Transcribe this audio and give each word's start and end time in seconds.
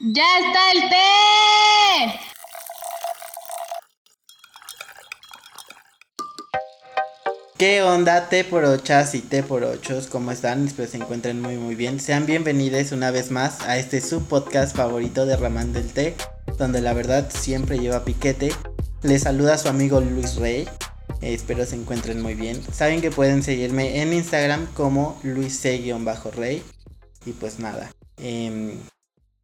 ¡Ya 0.00 0.24
está 0.38 0.72
el 0.72 0.90
té! 0.90 2.20
¿Qué 7.56 7.82
onda, 7.82 8.28
T 8.28 8.42
por 8.44 8.64
ochas 8.64 9.14
y 9.14 9.20
T 9.20 9.44
por 9.44 9.62
ochos? 9.62 10.08
¿Cómo 10.08 10.32
están? 10.32 10.66
Espero 10.66 10.88
se 10.88 10.96
encuentren 10.96 11.40
muy 11.40 11.56
muy 11.58 11.76
bien. 11.76 12.00
Sean 12.00 12.26
bienvenidos 12.26 12.90
una 12.90 13.12
vez 13.12 13.30
más 13.30 13.60
a 13.62 13.78
este 13.78 14.00
subpodcast 14.00 14.76
favorito 14.76 15.26
de 15.26 15.36
Ramán 15.36 15.72
del 15.72 15.92
Té, 15.92 16.16
donde 16.58 16.80
la 16.80 16.92
verdad 16.92 17.30
siempre 17.30 17.78
lleva 17.78 18.04
piquete. 18.04 18.52
Les 19.02 19.22
saluda 19.22 19.58
su 19.58 19.68
amigo 19.68 20.00
Luis 20.00 20.34
Rey. 20.34 20.68
Eh, 21.20 21.34
espero 21.34 21.64
se 21.66 21.76
encuentren 21.76 22.20
muy 22.20 22.34
bien. 22.34 22.60
Saben 22.72 23.00
que 23.00 23.12
pueden 23.12 23.44
seguirme 23.44 24.02
en 24.02 24.12
Instagram 24.12 24.66
como 24.74 25.20
luis-rey. 25.22 26.64
Y 27.24 27.32
pues 27.32 27.60
nada. 27.60 27.92
em, 28.18 28.78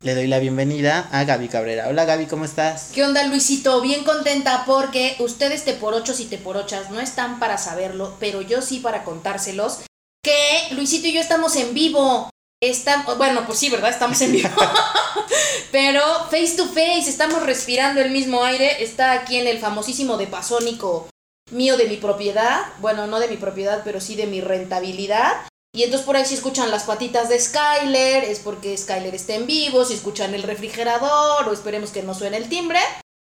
le 0.03 0.15
doy 0.15 0.29
la 0.29 0.39
bienvenida 0.39 1.09
a 1.13 1.25
Gaby 1.25 1.49
Cabrera. 1.49 1.89
Hola 1.89 2.07
Gaby, 2.07 2.25
¿cómo 2.25 2.47
estás? 2.47 2.91
¿Qué 2.95 3.05
onda 3.05 3.23
Luisito? 3.25 3.83
Bien 3.83 4.03
contenta 4.03 4.65
porque 4.65 5.15
ustedes 5.19 5.65
te 5.65 5.75
por 5.75 5.93
ochos 5.93 6.21
y 6.21 6.25
te 6.25 6.39
por 6.39 6.57
ochas 6.57 6.91
no 6.91 7.01
están 7.01 7.39
para 7.39 7.59
saberlo, 7.59 8.17
pero 8.19 8.41
yo 8.41 8.63
sí 8.63 8.79
para 8.79 9.05
contárselos 9.05 9.81
que 10.23 10.75
Luisito 10.75 11.09
y 11.09 11.13
yo 11.13 11.21
estamos 11.21 11.55
en 11.57 11.75
vivo. 11.75 12.31
Estamos, 12.63 13.19
bueno, 13.19 13.45
pues 13.47 13.59
sí, 13.59 13.69
¿verdad? 13.69 13.91
Estamos 13.91 14.19
en 14.23 14.33
vivo. 14.33 14.49
pero 15.73 16.03
face 16.31 16.57
to 16.57 16.67
face, 16.67 17.11
estamos 17.11 17.45
respirando 17.45 18.01
el 18.01 18.11
mismo 18.11 18.43
aire. 18.43 18.83
Está 18.83 19.13
aquí 19.13 19.37
en 19.37 19.47
el 19.47 19.59
famosísimo 19.59 20.17
de 20.17 20.27
Pasónico 20.27 21.09
mío 21.51 21.77
de 21.77 21.87
mi 21.87 21.99
propiedad. 21.99 22.61
Bueno, 22.81 23.07
no 23.07 23.21
de 23.21 23.29
mi 23.29 23.37
propiedad, 23.37 23.83
pero 23.85 24.01
sí 24.01 24.17
de 24.17 24.27
mi 24.27 24.41
rentabilidad. 24.41 25.33
Y 25.73 25.85
entonces 25.85 26.05
por 26.05 26.17
ahí 26.17 26.25
si 26.25 26.35
escuchan 26.35 26.71
las 26.71 26.85
patitas 26.85 27.29
de 27.29 27.39
Skyler, 27.39 28.25
es 28.25 28.41
porque 28.41 28.77
Skyler 28.77 29.15
está 29.15 29.35
en 29.35 29.47
vivo, 29.47 29.85
si 29.85 29.95
escuchan 29.95 30.35
el 30.35 30.43
refrigerador 30.43 31.49
o 31.49 31.53
esperemos 31.53 31.91
que 31.91 32.03
no 32.03 32.15
suene 32.15 32.39
el 32.39 32.49
timbre, 32.49 32.81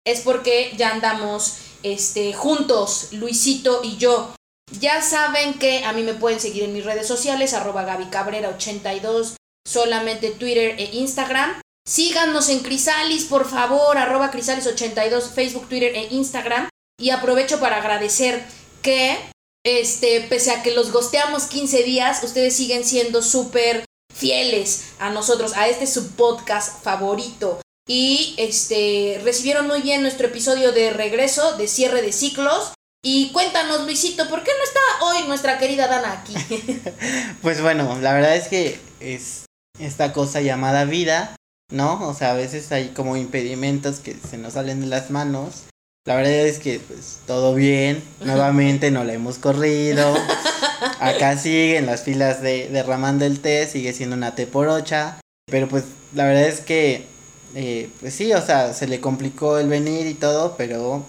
es 0.04 0.20
porque 0.20 0.72
ya 0.76 0.90
andamos 0.90 1.58
este, 1.82 2.32
juntos, 2.32 3.08
Luisito 3.12 3.80
y 3.84 3.96
yo. 3.96 4.34
Ya 4.80 5.00
saben 5.02 5.54
que 5.54 5.84
a 5.84 5.92
mí 5.92 6.02
me 6.02 6.14
pueden 6.14 6.40
seguir 6.40 6.64
en 6.64 6.72
mis 6.72 6.84
redes 6.84 7.06
sociales, 7.06 7.54
arroba 7.54 7.84
Gaby 7.84 8.06
Cabrera 8.06 8.48
82, 8.48 9.36
solamente 9.66 10.30
Twitter 10.30 10.74
e 10.78 10.96
Instagram. 10.96 11.60
Síganos 11.86 12.48
en 12.48 12.60
Crisalis, 12.60 13.24
por 13.24 13.48
favor, 13.48 13.96
arroba 13.98 14.30
Crisalis 14.30 14.66
82, 14.66 15.30
Facebook, 15.30 15.68
Twitter 15.68 15.92
e 15.94 16.14
Instagram. 16.14 16.68
Y 16.98 17.10
aprovecho 17.10 17.60
para 17.60 17.76
agradecer 17.76 18.42
que 18.82 19.18
este, 19.64 20.20
pese 20.28 20.50
a 20.50 20.62
que 20.62 20.72
los 20.72 20.92
gosteamos 20.92 21.44
15 21.44 21.82
días, 21.82 22.22
ustedes 22.22 22.54
siguen 22.54 22.84
siendo 22.84 23.22
súper 23.22 23.84
fieles 24.14 24.92
a 24.98 25.10
nosotros, 25.10 25.54
a 25.56 25.68
este 25.68 25.86
su 25.86 26.12
podcast 26.12 26.82
favorito. 26.82 27.60
Y 27.86 28.34
este, 28.38 29.20
recibieron 29.24 29.66
muy 29.66 29.82
bien 29.82 30.02
nuestro 30.02 30.28
episodio 30.28 30.72
de 30.72 30.90
regreso, 30.90 31.56
de 31.56 31.68
cierre 31.68 32.02
de 32.02 32.12
ciclos. 32.12 32.72
Y 33.02 33.32
cuéntanos, 33.32 33.84
Luisito, 33.84 34.28
¿por 34.30 34.42
qué 34.42 34.50
no 34.56 34.64
está 34.64 34.80
hoy 35.04 35.28
nuestra 35.28 35.58
querida 35.58 35.88
Dana 35.88 36.12
aquí? 36.12 36.34
Pues 37.42 37.60
bueno, 37.60 37.98
la 38.00 38.14
verdad 38.14 38.36
es 38.36 38.48
que 38.48 38.78
es 39.00 39.44
esta 39.78 40.14
cosa 40.14 40.40
llamada 40.40 40.86
vida, 40.86 41.36
¿no? 41.70 42.08
O 42.08 42.14
sea, 42.14 42.30
a 42.30 42.34
veces 42.34 42.72
hay 42.72 42.88
como 42.88 43.18
impedimentos 43.18 44.00
que 44.00 44.14
se 44.14 44.38
nos 44.38 44.54
salen 44.54 44.80
de 44.80 44.86
las 44.86 45.10
manos. 45.10 45.64
La 46.06 46.16
verdad 46.16 46.32
es 46.32 46.58
que 46.58 46.80
pues 46.80 47.20
todo 47.26 47.54
bien, 47.54 48.02
nuevamente 48.20 48.90
no 48.90 49.04
la 49.04 49.14
hemos 49.14 49.38
corrido. 49.38 50.14
Acá 51.00 51.38
siguen 51.38 51.86
las 51.86 52.02
filas 52.02 52.42
de, 52.42 52.68
de 52.68 52.82
Ramán 52.82 53.18
del 53.18 53.40
Té, 53.40 53.66
sigue 53.66 53.94
siendo 53.94 54.14
una 54.14 54.34
T 54.34 54.46
por 54.46 54.68
ocha. 54.68 55.18
Pero 55.50 55.66
pues 55.66 55.84
la 56.14 56.26
verdad 56.26 56.44
es 56.44 56.60
que, 56.60 57.06
eh, 57.54 57.88
pues 58.00 58.14
sí, 58.14 58.32
o 58.34 58.42
sea, 58.42 58.74
se 58.74 58.86
le 58.86 59.00
complicó 59.00 59.58
el 59.58 59.68
venir 59.68 60.06
y 60.06 60.14
todo, 60.14 60.56
pero 60.58 61.06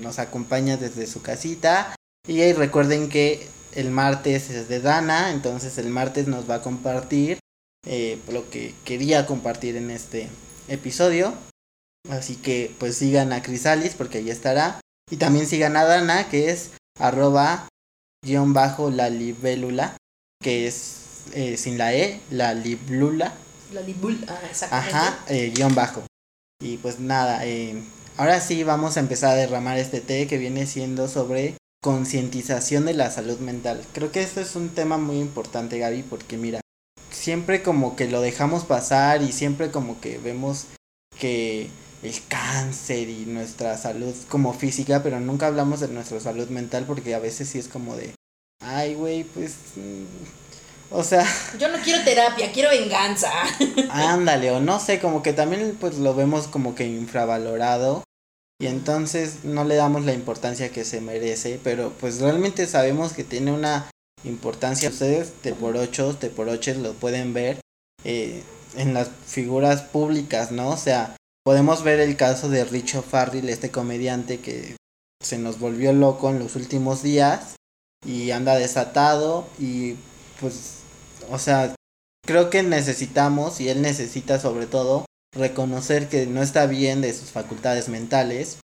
nos 0.00 0.20
acompaña 0.20 0.76
desde 0.76 1.08
su 1.08 1.20
casita. 1.20 1.94
Y 2.28 2.40
ahí 2.40 2.52
recuerden 2.52 3.08
que 3.08 3.46
el 3.74 3.90
martes 3.90 4.50
es 4.50 4.68
de 4.68 4.80
Dana, 4.80 5.32
entonces 5.32 5.78
el 5.78 5.88
martes 5.88 6.28
nos 6.28 6.48
va 6.48 6.56
a 6.56 6.62
compartir 6.62 7.38
eh, 7.86 8.18
lo 8.30 8.48
que 8.50 8.74
quería 8.84 9.26
compartir 9.26 9.76
en 9.76 9.90
este 9.90 10.28
episodio. 10.68 11.34
Así 12.10 12.36
que 12.36 12.74
pues 12.78 12.96
sigan 12.96 13.32
a 13.32 13.42
Crisalis 13.42 13.94
porque 13.94 14.18
ahí 14.18 14.30
estará. 14.30 14.80
Y 15.10 15.16
también 15.16 15.46
sigan 15.46 15.76
a 15.76 15.84
Dana 15.84 16.28
que 16.28 16.50
es 16.50 16.70
arroba 16.98 17.68
guion 18.24 18.52
bajo 18.52 18.90
la 18.90 19.10
libélula, 19.10 19.96
que 20.42 20.66
es 20.66 20.98
eh, 21.34 21.56
sin 21.56 21.78
la 21.78 21.94
E, 21.94 22.20
la 22.30 22.54
liblula. 22.54 23.32
La 23.72 23.80
libul, 23.82 24.24
ah, 24.28 24.40
exactamente. 24.50 24.94
Ajá, 24.94 25.18
eh, 25.28 25.52
guion 25.54 25.74
bajo. 25.74 26.02
Y 26.60 26.78
pues 26.78 26.98
nada, 26.98 27.46
eh, 27.46 27.82
ahora 28.16 28.40
sí 28.40 28.64
vamos 28.64 28.96
a 28.96 29.00
empezar 29.00 29.32
a 29.32 29.36
derramar 29.36 29.78
este 29.78 30.00
té 30.00 30.26
que 30.26 30.38
viene 30.38 30.66
siendo 30.66 31.06
sobre 31.08 31.56
concientización 31.82 32.86
de 32.86 32.94
la 32.94 33.10
salud 33.10 33.38
mental. 33.38 33.84
Creo 33.92 34.10
que 34.10 34.22
esto 34.22 34.40
es 34.40 34.56
un 34.56 34.70
tema 34.70 34.98
muy 34.98 35.18
importante, 35.18 35.78
Gaby, 35.78 36.02
porque 36.02 36.36
mira, 36.36 36.60
siempre 37.10 37.62
como 37.62 37.94
que 37.94 38.08
lo 38.08 38.20
dejamos 38.20 38.64
pasar 38.64 39.22
y 39.22 39.32
siempre 39.32 39.70
como 39.70 40.00
que 40.00 40.18
vemos 40.18 40.66
que 41.18 41.70
el 42.02 42.14
cáncer 42.28 43.08
y 43.08 43.26
nuestra 43.26 43.76
salud 43.76 44.14
como 44.28 44.52
física, 44.52 45.02
pero 45.02 45.20
nunca 45.20 45.46
hablamos 45.46 45.80
de 45.80 45.88
nuestra 45.88 46.20
salud 46.20 46.48
mental 46.48 46.84
porque 46.86 47.14
a 47.14 47.18
veces 47.18 47.48
sí 47.48 47.58
es 47.58 47.68
como 47.68 47.96
de, 47.96 48.14
ay, 48.60 48.94
güey, 48.94 49.24
pues, 49.24 49.54
mm, 49.76 50.04
o 50.90 51.02
sea, 51.02 51.26
Yo 51.58 51.68
no 51.68 51.78
quiero 51.82 52.02
terapia, 52.04 52.52
quiero 52.52 52.70
venganza. 52.70 53.30
ándale, 53.90 54.50
o 54.52 54.60
no 54.60 54.80
sé, 54.80 55.00
como 55.00 55.22
que 55.22 55.32
también 55.32 55.76
pues 55.80 55.98
lo 55.98 56.14
vemos 56.14 56.46
como 56.46 56.74
que 56.74 56.86
infravalorado 56.86 58.04
y 58.60 58.66
entonces 58.66 59.44
no 59.44 59.64
le 59.64 59.76
damos 59.76 60.04
la 60.04 60.14
importancia 60.14 60.70
que 60.70 60.84
se 60.84 61.00
merece, 61.00 61.60
pero 61.62 61.92
pues 62.00 62.20
realmente 62.20 62.66
sabemos 62.66 63.12
que 63.12 63.24
tiene 63.24 63.52
una 63.52 63.88
importancia. 64.24 64.88
Ustedes 64.88 65.42
de 65.42 65.52
por 65.52 65.76
ocho, 65.76 66.14
de 66.14 66.30
por 66.30 66.48
ocho 66.48 66.74
lo 66.74 66.92
pueden 66.94 67.34
ver 67.34 67.60
eh, 68.04 68.42
en 68.76 68.94
las 68.94 69.10
figuras 69.26 69.82
públicas, 69.82 70.50
¿no? 70.50 70.70
O 70.70 70.76
sea, 70.76 71.14
podemos 71.44 71.82
ver 71.82 72.00
el 72.00 72.16
caso 72.16 72.48
de 72.48 72.64
Richo 72.64 73.02
Farrell, 73.02 73.48
este 73.48 73.70
comediante 73.70 74.40
que 74.40 74.76
se 75.22 75.38
nos 75.38 75.58
volvió 75.58 75.92
loco 75.92 76.30
en 76.30 76.38
los 76.38 76.56
últimos 76.56 77.02
días 77.02 77.56
y 78.06 78.30
anda 78.30 78.56
desatado 78.56 79.46
y 79.58 79.96
pues, 80.40 80.80
o 81.30 81.38
sea, 81.38 81.74
creo 82.24 82.50
que 82.50 82.62
necesitamos 82.62 83.60
y 83.60 83.68
él 83.68 83.82
necesita 83.82 84.38
sobre 84.38 84.66
todo 84.66 85.04
reconocer 85.34 86.08
que 86.08 86.26
no 86.26 86.42
está 86.42 86.66
bien 86.66 87.00
de 87.00 87.12
sus 87.12 87.30
facultades 87.30 87.88
mentales. 87.88 88.58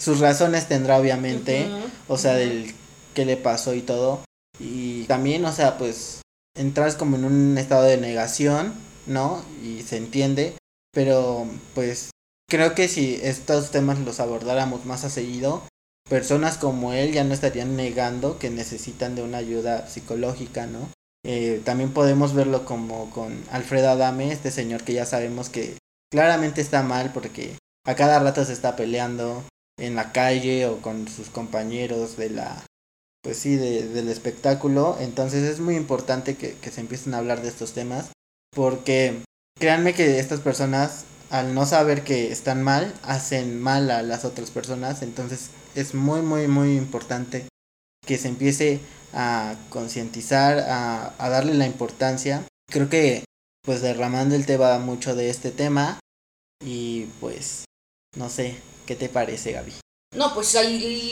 Sus 0.00 0.20
razones 0.20 0.68
tendrá 0.68 0.98
obviamente, 0.98 1.68
o 2.08 2.18
sea, 2.18 2.34
del 2.34 2.74
qué 3.14 3.24
le 3.24 3.36
pasó 3.36 3.74
y 3.74 3.82
todo. 3.82 4.24
Y 4.58 5.04
también, 5.04 5.44
o 5.44 5.52
sea, 5.52 5.78
pues 5.78 6.22
entras 6.56 6.96
como 6.96 7.16
en 7.16 7.24
un 7.24 7.58
estado 7.58 7.84
de 7.84 7.96
negación, 7.96 8.74
¿no? 9.06 9.44
Y 9.62 9.82
se 9.82 9.96
entiende, 9.96 10.56
pero 10.92 11.46
pues 11.74 12.10
creo 12.48 12.74
que 12.74 12.88
si 12.88 13.18
estos 13.22 13.70
temas 13.70 13.98
los 14.00 14.20
abordáramos 14.20 14.84
más 14.84 15.04
a 15.04 15.10
seguido, 15.10 15.62
personas 16.08 16.58
como 16.58 16.92
él 16.92 17.12
ya 17.12 17.24
no 17.24 17.32
estarían 17.34 17.76
negando 17.76 18.38
que 18.38 18.50
necesitan 18.50 19.14
de 19.14 19.22
una 19.22 19.38
ayuda 19.38 19.86
psicológica, 19.88 20.66
¿no? 20.66 20.88
Eh, 21.24 21.62
también 21.64 21.92
podemos 21.92 22.34
verlo 22.34 22.64
como 22.64 23.10
con 23.10 23.42
Alfredo 23.50 23.90
Adame, 23.90 24.32
este 24.32 24.50
señor 24.50 24.82
que 24.82 24.92
ya 24.92 25.06
sabemos 25.06 25.48
que 25.48 25.76
claramente 26.10 26.60
está 26.60 26.82
mal 26.82 27.12
porque 27.14 27.56
a 27.86 27.94
cada 27.94 28.18
rato 28.18 28.44
se 28.44 28.52
está 28.52 28.76
peleando 28.76 29.44
en 29.78 29.94
la 29.94 30.12
calle 30.12 30.66
o 30.66 30.82
con 30.82 31.08
sus 31.08 31.30
compañeros 31.30 32.16
de 32.16 32.30
la 32.30 32.62
pues 33.22 33.38
sí 33.38 33.54
de- 33.56 33.86
del 33.88 34.08
espectáculo 34.08 34.96
entonces 35.00 35.44
es 35.44 35.60
muy 35.60 35.76
importante 35.76 36.36
que, 36.36 36.54
que 36.54 36.70
se 36.70 36.80
empiecen 36.80 37.14
a 37.14 37.18
hablar 37.18 37.40
de 37.40 37.48
estos 37.48 37.72
temas 37.72 38.10
porque 38.54 39.22
créanme 39.62 39.94
que 39.94 40.18
estas 40.18 40.40
personas 40.40 41.04
al 41.30 41.54
no 41.54 41.66
saber 41.66 42.02
que 42.02 42.32
están 42.32 42.64
mal 42.64 42.92
hacen 43.04 43.62
mal 43.62 43.92
a 43.92 44.02
las 44.02 44.24
otras 44.24 44.50
personas. 44.50 45.02
Entonces 45.02 45.50
es 45.76 45.94
muy 45.94 46.20
muy 46.20 46.48
muy 46.48 46.76
importante 46.76 47.46
que 48.04 48.18
se 48.18 48.26
empiece 48.26 48.80
a 49.14 49.54
concientizar 49.68 50.58
a, 50.58 51.14
a 51.16 51.28
darle 51.28 51.54
la 51.54 51.66
importancia. 51.66 52.42
Creo 52.72 52.88
que 52.88 53.22
pues 53.62 53.82
derramando 53.82 54.34
el 54.34 54.46
té 54.46 54.56
va 54.56 54.80
mucho 54.80 55.14
de 55.14 55.30
este 55.30 55.52
tema. 55.52 56.00
Y 56.64 57.04
pues 57.20 57.64
no 58.16 58.28
sé 58.28 58.56
qué 58.84 58.96
te 58.96 59.08
parece 59.08 59.52
Gaby 59.52 59.74
No, 60.16 60.34
pues 60.34 60.56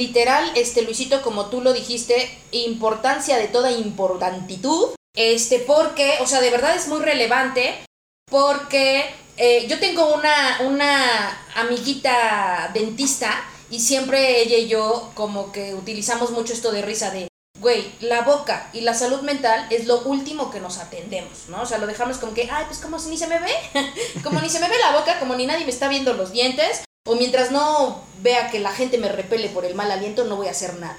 literal, 0.01 0.51
este 0.57 0.83
Luisito, 0.83 1.23
como 1.23 1.51
tú 1.51 1.61
lo 1.61 1.73
dijiste, 1.73 2.37
importancia 2.51 3.37
de 3.37 3.47
toda 3.47 3.71
importantitud, 3.71 4.89
este, 5.17 5.61
porque, 5.61 6.15
o 6.21 6.27
sea, 6.27 6.41
de 6.41 6.51
verdad 6.51 6.75
es 6.75 6.89
muy 6.89 7.01
relevante, 7.01 7.85
porque 8.31 9.05
eh, 9.37 9.67
yo 9.69 9.79
tengo 9.79 10.15
una, 10.15 10.61
una 10.63 11.47
amiguita 11.55 12.71
dentista 12.73 13.45
y 13.71 13.81
siempre 13.81 14.43
ella 14.43 14.57
y 14.59 14.69
yo 14.69 15.11
como 15.15 15.53
que 15.53 15.75
utilizamos 15.75 16.31
mucho 16.31 16.53
esto 16.53 16.73
de 16.73 16.83
risa 16.83 17.11
de, 17.11 17.29
güey, 17.59 17.93
la 18.01 18.23
boca 18.23 18.69
y 18.73 18.81
la 18.83 18.95
salud 18.95 19.21
mental 19.23 19.67
es 19.71 19.87
lo 19.87 20.01
último 20.03 20.51
que 20.51 20.61
nos 20.61 20.79
atendemos, 20.79 21.49
¿no? 21.49 21.63
O 21.63 21.67
sea, 21.67 21.79
lo 21.79 21.87
dejamos 21.87 22.19
como 22.19 22.35
que, 22.35 22.51
ay, 22.51 22.65
pues 22.67 22.79
como 22.79 22.99
si 22.99 23.11
ni 23.11 23.19
se 23.19 23.27
me 23.27 23.39
ve, 23.39 23.53
como 24.23 24.41
ni 24.41 24.49
se 24.49 24.61
me 24.61 24.69
ve 24.69 24.77
la 24.79 24.99
boca, 24.99 25.19
como 25.19 25.35
ni 25.35 25.47
nadie 25.47 25.65
me 25.65 25.71
está 25.71 25.89
viendo 25.89 26.13
los 26.15 26.33
dientes, 26.33 26.83
o 27.07 27.15
mientras 27.15 27.51
no 27.51 28.05
vea 28.23 28.51
que 28.51 28.61
la 28.61 28.73
gente 28.73 28.99
me 28.99 29.09
repele 29.09 29.49
por 29.49 29.65
el 29.65 29.75
mal 29.75 29.91
aliento, 29.91 30.25
no 30.25 30.37
voy 30.37 30.49
a 30.49 30.53
hacer 30.53 30.75
nada. 30.75 30.99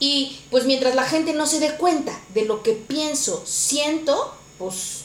Y 0.00 0.40
pues 0.50 0.64
mientras 0.64 0.94
la 0.94 1.04
gente 1.04 1.32
no 1.32 1.46
se 1.46 1.60
dé 1.60 1.76
cuenta 1.76 2.18
de 2.34 2.44
lo 2.44 2.62
que 2.62 2.72
pienso, 2.72 3.42
siento, 3.46 4.34
pues 4.58 5.01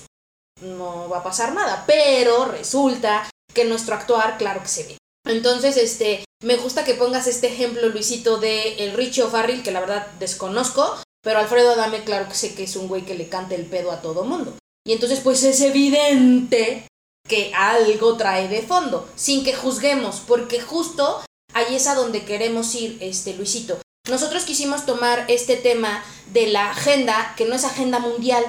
no 0.61 1.09
va 1.09 1.19
a 1.19 1.23
pasar 1.23 1.53
nada. 1.53 1.83
Pero 1.87 2.45
resulta 2.45 3.29
que 3.53 3.65
nuestro 3.65 3.95
actuar, 3.95 4.37
claro 4.37 4.61
que 4.61 4.69
se 4.69 4.83
ve. 4.83 4.97
Entonces, 5.27 5.77
este, 5.77 6.23
me 6.41 6.55
gusta 6.55 6.85
que 6.85 6.93
pongas 6.93 7.27
este 7.27 7.47
ejemplo, 7.47 7.87
Luisito, 7.89 8.37
de 8.37 8.75
el 8.85 8.93
Richie 8.93 9.23
O'Farrill, 9.23 9.63
que 9.63 9.71
la 9.71 9.79
verdad 9.79 10.07
desconozco, 10.19 10.97
pero 11.23 11.39
Alfredo 11.39 11.71
Adame, 11.71 12.03
claro 12.03 12.29
que 12.29 12.35
sé 12.35 12.55
que 12.55 12.63
es 12.63 12.75
un 12.75 12.87
güey 12.87 13.03
que 13.03 13.15
le 13.15 13.27
canta 13.27 13.55
el 13.55 13.65
pedo 13.65 13.91
a 13.91 14.01
todo 14.01 14.23
mundo. 14.23 14.53
Y 14.85 14.93
entonces, 14.93 15.19
pues 15.19 15.43
es 15.43 15.59
evidente 15.61 16.87
que 17.27 17.51
algo 17.53 18.15
trae 18.15 18.47
de 18.47 18.61
fondo, 18.61 19.09
sin 19.15 19.43
que 19.43 19.53
juzguemos, 19.53 20.21
porque 20.25 20.61
justo 20.61 21.21
ahí 21.53 21.75
es 21.75 21.87
a 21.87 21.95
donde 21.95 22.23
queremos 22.23 22.73
ir, 22.75 22.97
este, 23.01 23.33
Luisito. 23.33 23.77
Nosotros 24.09 24.45
quisimos 24.45 24.85
tomar 24.85 25.25
este 25.27 25.57
tema 25.57 26.05
de 26.31 26.47
la 26.47 26.71
agenda, 26.71 27.33
que 27.35 27.43
no 27.43 27.55
es 27.55 27.65
agenda 27.65 27.99
mundial, 27.99 28.45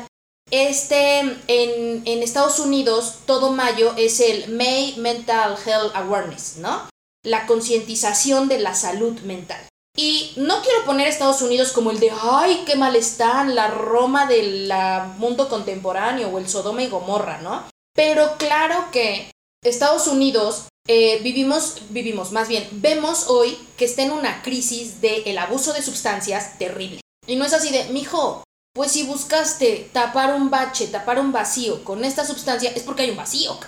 este, 0.50 1.18
en, 1.18 2.02
en, 2.04 2.22
Estados 2.22 2.58
Unidos, 2.58 3.18
todo 3.26 3.52
mayo 3.52 3.94
es 3.96 4.20
el 4.20 4.52
May 4.52 4.96
Mental 4.96 5.56
Health 5.64 5.94
Awareness, 5.94 6.56
¿no? 6.58 6.88
La 7.24 7.46
concientización 7.46 8.48
de 8.48 8.58
la 8.58 8.74
salud 8.74 9.18
mental. 9.20 9.60
Y 9.96 10.32
no 10.36 10.62
quiero 10.62 10.84
poner 10.84 11.08
Estados 11.08 11.42
Unidos 11.42 11.72
como 11.72 11.90
el 11.90 11.98
de, 11.98 12.12
ay, 12.22 12.62
qué 12.64 12.76
mal 12.76 12.94
están, 12.94 13.56
la 13.56 13.68
Roma 13.68 14.26
del 14.26 14.72
mundo 15.18 15.48
contemporáneo 15.48 16.28
o 16.28 16.38
el 16.38 16.48
Sodoma 16.48 16.82
y 16.84 16.88
Gomorra, 16.88 17.40
¿no? 17.40 17.64
Pero 17.94 18.36
claro 18.38 18.90
que 18.92 19.30
Estados 19.64 20.06
Unidos 20.06 20.68
eh, 20.86 21.18
vivimos, 21.22 21.82
vivimos, 21.90 22.30
más 22.30 22.48
bien, 22.48 22.66
vemos 22.72 23.28
hoy 23.28 23.58
que 23.76 23.84
está 23.84 24.02
en 24.02 24.12
una 24.12 24.42
crisis 24.42 25.00
del 25.00 25.22
el 25.26 25.36
abuso 25.36 25.72
de 25.72 25.82
sustancias 25.82 26.58
terrible. 26.58 27.00
Y 27.26 27.36
no 27.36 27.44
es 27.44 27.52
así 27.52 27.70
de, 27.70 27.84
mijo, 27.86 28.44
pues 28.75 28.93
si 28.93 29.05
buscaste 29.05 29.91
tapar 29.93 30.35
un 30.35 30.50
bache, 30.50 30.87
tapar 30.87 31.19
un 31.19 31.32
vacío 31.32 31.85
con 31.85 32.05
esta 32.05 32.25
sustancia, 32.25 32.70
es 32.70 32.82
porque 32.82 33.03
hay 33.03 33.11
un 33.11 33.17
vacío, 33.17 33.59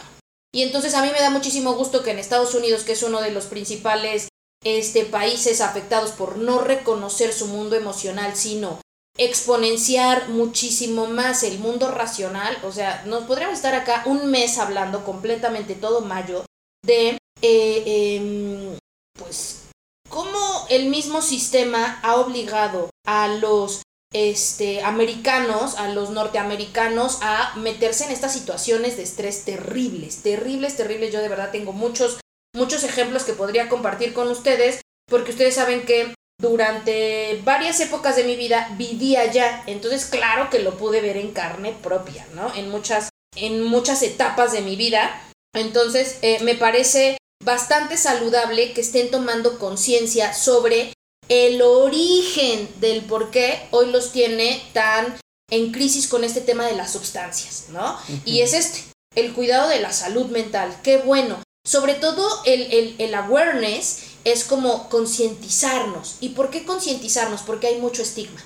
Y 0.52 0.62
entonces 0.62 0.94
a 0.94 1.02
mí 1.02 1.10
me 1.12 1.20
da 1.20 1.30
muchísimo 1.30 1.74
gusto 1.74 2.02
que 2.02 2.10
en 2.10 2.18
Estados 2.18 2.54
Unidos, 2.54 2.82
que 2.82 2.92
es 2.92 3.02
uno 3.02 3.20
de 3.20 3.30
los 3.30 3.46
principales 3.46 4.28
este, 4.64 5.04
países 5.04 5.60
afectados 5.60 6.10
por 6.10 6.36
no 6.36 6.60
reconocer 6.60 7.32
su 7.32 7.46
mundo 7.46 7.76
emocional, 7.76 8.36
sino 8.36 8.80
exponenciar 9.16 10.28
muchísimo 10.28 11.06
más 11.06 11.42
el 11.42 11.58
mundo 11.58 11.90
racional, 11.90 12.56
o 12.64 12.72
sea, 12.72 13.02
nos 13.06 13.24
podríamos 13.24 13.56
estar 13.56 13.74
acá 13.74 14.02
un 14.06 14.30
mes 14.30 14.58
hablando 14.58 15.04
completamente 15.04 15.74
todo 15.74 16.00
mayo 16.00 16.44
de, 16.84 17.18
eh, 17.42 17.82
em, 18.16 18.78
pues, 19.18 19.68
cómo 20.08 20.66
el 20.68 20.88
mismo 20.88 21.22
sistema 21.22 22.00
ha 22.02 22.16
obligado 22.16 22.90
a 23.06 23.28
los 23.28 23.82
este, 24.12 24.82
americanos, 24.82 25.76
a 25.76 25.88
los 25.88 26.10
norteamericanos, 26.10 27.18
a 27.22 27.54
meterse 27.56 28.04
en 28.04 28.10
estas 28.10 28.32
situaciones 28.32 28.96
de 28.96 29.04
estrés 29.04 29.44
terribles, 29.44 30.22
terribles, 30.22 30.76
terribles. 30.76 31.12
Yo 31.12 31.20
de 31.20 31.28
verdad 31.28 31.50
tengo 31.52 31.72
muchos, 31.72 32.20
muchos 32.54 32.82
ejemplos 32.82 33.24
que 33.24 33.32
podría 33.32 33.68
compartir 33.68 34.12
con 34.12 34.28
ustedes, 34.28 34.80
porque 35.08 35.30
ustedes 35.30 35.54
saben 35.54 35.86
que 35.86 36.14
durante 36.40 37.40
varias 37.44 37.80
épocas 37.80 38.16
de 38.16 38.24
mi 38.24 38.34
vida 38.34 38.74
vivía 38.78 39.20
allá, 39.20 39.62
entonces 39.66 40.06
claro 40.06 40.48
que 40.50 40.60
lo 40.60 40.78
pude 40.78 41.00
ver 41.00 41.16
en 41.16 41.32
carne 41.32 41.76
propia, 41.82 42.26
¿no? 42.34 42.52
En 42.54 42.70
muchas, 42.70 43.10
en 43.36 43.62
muchas 43.62 44.02
etapas 44.02 44.52
de 44.52 44.62
mi 44.62 44.74
vida. 44.74 45.22
Entonces 45.54 46.18
eh, 46.22 46.38
me 46.42 46.54
parece 46.54 47.18
bastante 47.44 47.96
saludable 47.96 48.72
que 48.72 48.80
estén 48.80 49.10
tomando 49.10 49.58
conciencia 49.58 50.32
sobre 50.32 50.92
el 51.30 51.62
origen 51.62 52.68
del 52.80 53.02
por 53.02 53.30
qué 53.30 53.68
hoy 53.70 53.86
los 53.90 54.10
tiene 54.10 54.60
tan 54.74 55.16
en 55.50 55.72
crisis 55.72 56.08
con 56.08 56.24
este 56.24 56.40
tema 56.40 56.66
de 56.66 56.74
las 56.74 56.92
sustancias, 56.92 57.66
¿no? 57.70 57.96
Y 58.24 58.40
es 58.40 58.52
este, 58.52 58.84
el 59.14 59.32
cuidado 59.32 59.68
de 59.68 59.80
la 59.80 59.92
salud 59.92 60.26
mental, 60.26 60.76
qué 60.82 60.98
bueno. 60.98 61.40
Sobre 61.64 61.94
todo 61.94 62.26
el, 62.46 62.96
el, 62.98 63.14
awareness 63.14 64.02
es 64.24 64.44
como 64.44 64.88
concientizarnos. 64.88 66.16
¿Y 66.20 66.30
por 66.30 66.50
qué 66.50 66.64
concientizarnos? 66.64 67.42
Porque 67.42 67.68
hay 67.68 67.78
mucho 67.78 68.02
estigma. 68.02 68.40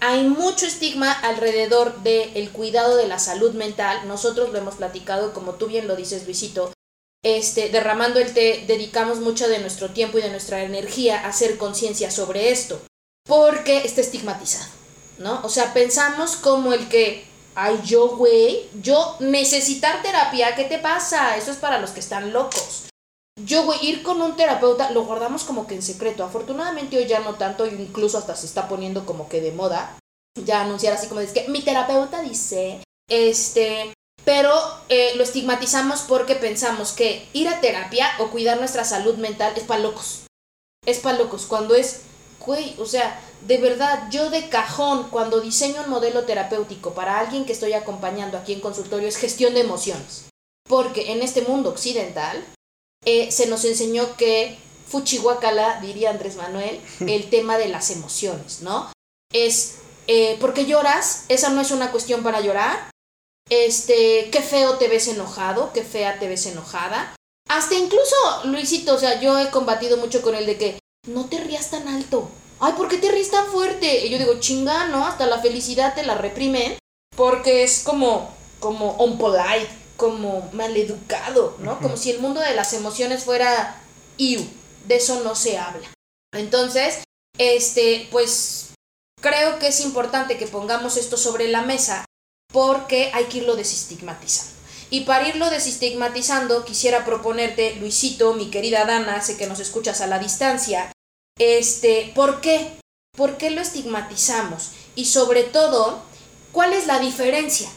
Hay 0.00 0.22
mucho 0.24 0.66
estigma 0.66 1.10
alrededor 1.10 2.02
del 2.02 2.50
cuidado 2.50 2.96
de 2.96 3.08
la 3.08 3.18
salud 3.18 3.52
mental. 3.54 4.06
Nosotros 4.06 4.50
lo 4.50 4.58
hemos 4.58 4.76
platicado, 4.76 5.32
como 5.32 5.54
tú 5.54 5.66
bien 5.66 5.88
lo 5.88 5.96
dices, 5.96 6.24
Luisito, 6.24 6.72
este, 7.22 7.70
derramando 7.70 8.20
el 8.20 8.32
té, 8.32 8.64
dedicamos 8.66 9.18
mucho 9.18 9.48
de 9.48 9.58
nuestro 9.58 9.90
tiempo 9.90 10.18
y 10.18 10.22
de 10.22 10.30
nuestra 10.30 10.62
energía 10.62 11.20
a 11.20 11.28
hacer 11.28 11.58
conciencia 11.58 12.10
sobre 12.10 12.50
esto, 12.50 12.80
porque 13.26 13.78
está 13.78 14.00
estigmatizado, 14.00 14.70
¿no? 15.18 15.40
O 15.42 15.48
sea, 15.48 15.74
pensamos 15.74 16.36
como 16.36 16.72
el 16.72 16.88
que, 16.88 17.26
ay, 17.54 17.80
yo, 17.84 18.16
güey, 18.16 18.68
yo 18.80 19.16
necesitar 19.20 20.02
terapia, 20.02 20.54
¿qué 20.54 20.64
te 20.64 20.78
pasa? 20.78 21.36
Eso 21.36 21.50
es 21.50 21.56
para 21.56 21.80
los 21.80 21.90
que 21.90 22.00
están 22.00 22.32
locos. 22.32 22.84
Yo, 23.44 23.64
güey, 23.64 23.78
ir 23.86 24.02
con 24.02 24.20
un 24.20 24.36
terapeuta 24.36 24.90
lo 24.90 25.04
guardamos 25.04 25.44
como 25.44 25.66
que 25.66 25.76
en 25.76 25.82
secreto. 25.82 26.24
Afortunadamente 26.24 26.98
hoy 26.98 27.06
ya 27.06 27.20
no 27.20 27.36
tanto, 27.36 27.66
incluso 27.66 28.18
hasta 28.18 28.34
se 28.34 28.46
está 28.46 28.68
poniendo 28.68 29.06
como 29.06 29.28
que 29.28 29.40
de 29.40 29.52
moda. 29.52 29.96
Ya 30.44 30.62
anunciar 30.62 30.94
así 30.94 31.06
como 31.06 31.20
es 31.20 31.32
que 31.32 31.48
mi 31.48 31.62
terapeuta 31.62 32.20
dice, 32.22 32.80
este, 33.08 33.92
pero 34.28 34.52
eh, 34.90 35.12
lo 35.14 35.22
estigmatizamos 35.22 36.02
porque 36.02 36.34
pensamos 36.34 36.92
que 36.92 37.26
ir 37.32 37.48
a 37.48 37.62
terapia 37.62 38.10
o 38.18 38.28
cuidar 38.28 38.58
nuestra 38.58 38.84
salud 38.84 39.16
mental 39.16 39.54
es 39.56 39.62
para 39.62 39.80
locos. 39.80 40.24
Es 40.84 40.98
para 40.98 41.16
locos, 41.16 41.46
cuando 41.46 41.74
es, 41.74 42.02
güey, 42.38 42.76
o 42.78 42.84
sea, 42.84 43.18
de 43.46 43.56
verdad, 43.56 44.10
yo 44.10 44.28
de 44.28 44.50
cajón, 44.50 45.08
cuando 45.08 45.40
diseño 45.40 45.80
un 45.82 45.88
modelo 45.88 46.24
terapéutico 46.24 46.92
para 46.92 47.18
alguien 47.18 47.46
que 47.46 47.54
estoy 47.54 47.72
acompañando 47.72 48.36
aquí 48.36 48.52
en 48.52 48.60
consultorio, 48.60 49.08
es 49.08 49.16
gestión 49.16 49.54
de 49.54 49.60
emociones. 49.60 50.26
Porque 50.68 51.12
en 51.12 51.22
este 51.22 51.40
mundo 51.40 51.70
occidental 51.70 52.44
eh, 53.06 53.32
se 53.32 53.46
nos 53.46 53.64
enseñó 53.64 54.14
que 54.18 54.58
Fuchihuacala, 54.88 55.80
diría 55.80 56.10
Andrés 56.10 56.36
Manuel, 56.36 56.82
el 57.00 57.30
tema 57.30 57.56
de 57.56 57.68
las 57.68 57.90
emociones, 57.90 58.60
¿no? 58.60 58.92
Es, 59.32 59.76
eh, 60.06 60.36
porque 60.38 60.66
lloras, 60.66 61.24
esa 61.30 61.48
no 61.48 61.62
es 61.62 61.70
una 61.70 61.90
cuestión 61.90 62.22
para 62.22 62.42
llorar, 62.42 62.90
este, 63.50 64.30
qué 64.30 64.42
feo 64.42 64.78
te 64.78 64.88
ves 64.88 65.08
enojado, 65.08 65.72
qué 65.72 65.82
fea 65.82 66.18
te 66.18 66.28
ves 66.28 66.46
enojada. 66.46 67.14
Hasta 67.48 67.74
incluso, 67.74 68.14
Luisito, 68.44 68.94
o 68.94 68.98
sea, 68.98 69.20
yo 69.20 69.38
he 69.38 69.50
combatido 69.50 69.96
mucho 69.96 70.22
con 70.22 70.34
el 70.34 70.46
de 70.46 70.58
que 70.58 70.78
no 71.06 71.26
te 71.26 71.38
rías 71.38 71.70
tan 71.70 71.88
alto. 71.88 72.28
Ay, 72.60 72.74
¿por 72.76 72.88
qué 72.88 72.98
te 72.98 73.10
ríes 73.10 73.30
tan 73.30 73.46
fuerte? 73.46 74.04
Y 74.04 74.10
yo 74.10 74.18
digo, 74.18 74.38
chinga, 74.40 74.88
¿no? 74.88 75.06
Hasta 75.06 75.26
la 75.26 75.40
felicidad 75.40 75.94
te 75.94 76.02
la 76.02 76.14
reprimen 76.14 76.76
porque 77.16 77.62
es 77.62 77.82
como, 77.84 78.34
como 78.60 78.92
unpolite, 78.94 79.68
como 79.96 80.48
maleducado, 80.52 81.56
¿no? 81.60 81.80
Como 81.80 81.96
si 81.96 82.10
el 82.10 82.20
mundo 82.20 82.40
de 82.40 82.54
las 82.54 82.72
emociones 82.72 83.24
fuera 83.24 83.80
iu. 84.16 84.40
De 84.86 84.96
eso 84.96 85.20
no 85.22 85.34
se 85.34 85.58
habla. 85.58 85.88
Entonces, 86.32 87.00
este, 87.38 88.08
pues 88.10 88.70
creo 89.20 89.58
que 89.58 89.68
es 89.68 89.80
importante 89.80 90.38
que 90.38 90.46
pongamos 90.46 90.96
esto 90.96 91.16
sobre 91.16 91.48
la 91.48 91.62
mesa 91.62 92.04
porque 92.52 93.10
hay 93.12 93.24
que 93.24 93.38
irlo 93.38 93.56
desestigmatizando. 93.56 94.52
Y 94.90 95.02
para 95.02 95.28
irlo 95.28 95.50
desestigmatizando, 95.50 96.64
quisiera 96.64 97.04
proponerte, 97.04 97.76
Luisito, 97.76 98.32
mi 98.34 98.50
querida 98.50 98.86
Dana, 98.86 99.20
sé 99.20 99.36
que 99.36 99.46
nos 99.46 99.60
escuchas 99.60 100.00
a 100.00 100.06
la 100.06 100.18
distancia, 100.18 100.90
este, 101.38 102.10
¿por 102.14 102.40
qué? 102.40 102.70
¿Por 103.16 103.36
qué 103.36 103.50
lo 103.50 103.60
estigmatizamos? 103.60 104.70
Y 104.94 105.04
sobre 105.04 105.42
todo, 105.42 106.02
¿cuál 106.52 106.72
es 106.72 106.86
la 106.86 107.00
diferencia? 107.00 107.68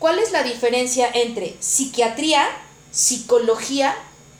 ¿Cuál 0.00 0.18
es 0.18 0.32
la 0.32 0.42
diferencia 0.42 1.08
entre 1.14 1.56
psiquiatría, 1.60 2.46
psicología 2.90 3.96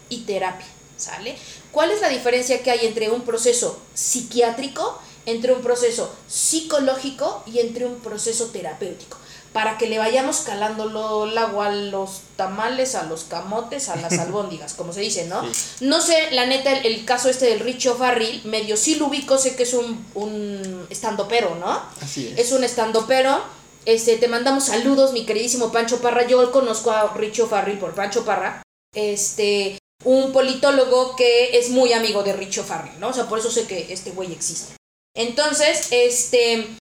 y 0.09 0.23
terapia? 0.23 0.67
¿Sale? 0.97 1.37
¿Cuál 1.71 1.93
es 1.93 2.01
la 2.01 2.09
diferencia 2.09 2.63
que 2.63 2.71
hay 2.71 2.87
entre 2.87 3.11
un 3.11 3.23
proceso 3.23 3.79
psiquiátrico, 3.95 5.01
entre 5.27 5.53
un 5.53 5.63
proceso 5.63 6.13
psicológico 6.27 7.45
y 7.47 7.61
entre 7.61 7.87
un 7.87 8.01
proceso 8.01 8.47
terapéutico? 8.47 9.19
Para 9.57 9.79
que 9.79 9.87
le 9.87 9.97
vayamos 9.97 10.41
calando 10.41 11.25
el 11.25 11.39
agua 11.39 11.69
a 11.69 11.73
los 11.73 12.21
tamales, 12.37 12.95
a 12.95 13.05
los 13.05 13.25
camotes, 13.25 13.89
a 13.89 13.97
las 13.97 14.13
albóndigas, 14.19 14.75
como 14.75 14.93
se 14.93 15.01
dice, 15.01 15.25
¿no? 15.29 15.43
No 15.81 16.03
sé, 16.03 16.31
la 16.33 16.45
neta, 16.45 16.73
el, 16.75 17.07
caso 17.07 17.31
este 17.31 17.47
del 17.47 17.61
Richo 17.61 17.97
Farril, 17.97 18.43
medio 18.45 18.77
sí 18.77 18.97
lo 18.97 19.07
ubico, 19.07 19.39
sé 19.39 19.57
que 19.57 19.63
es 19.63 19.73
un, 19.73 20.05
un 20.13 20.87
estandopero, 20.91 21.55
¿no? 21.55 21.83
Así 22.03 22.29
es. 22.29 22.39
Es 22.39 22.53
un 22.53 22.65
estandopero. 22.65 23.41
Este, 23.87 24.19
te 24.19 24.29
mandamos 24.29 24.65
saludos, 24.65 25.15
mi 25.15 25.25
queridísimo 25.25 25.73
Pancho 25.73 26.03
Parra. 26.03 26.27
Yo 26.27 26.53
conozco 26.53 26.91
a 26.91 27.15
Richo 27.15 27.47
Farril 27.47 27.79
por 27.79 27.95
Pancho 27.95 28.27
Parra. 28.27 28.61
Este, 28.95 29.79
un 30.05 30.33
politólogo 30.33 31.17
que 31.17 31.57
es 31.57 31.71
muy 31.71 31.95
amigo 31.95 32.23
de 32.23 32.35
Richo 32.35 32.63
Farril, 32.63 33.01
¿no? 33.01 33.09
O 33.09 33.13
sea, 33.15 33.27
por 33.27 33.39
eso 33.39 33.51
sé 33.51 33.67
que 33.67 33.91
este 33.91 34.11
güey 34.11 34.33
existe. 34.33 34.75
Entonces, 35.15 35.89
este, 35.93 36.77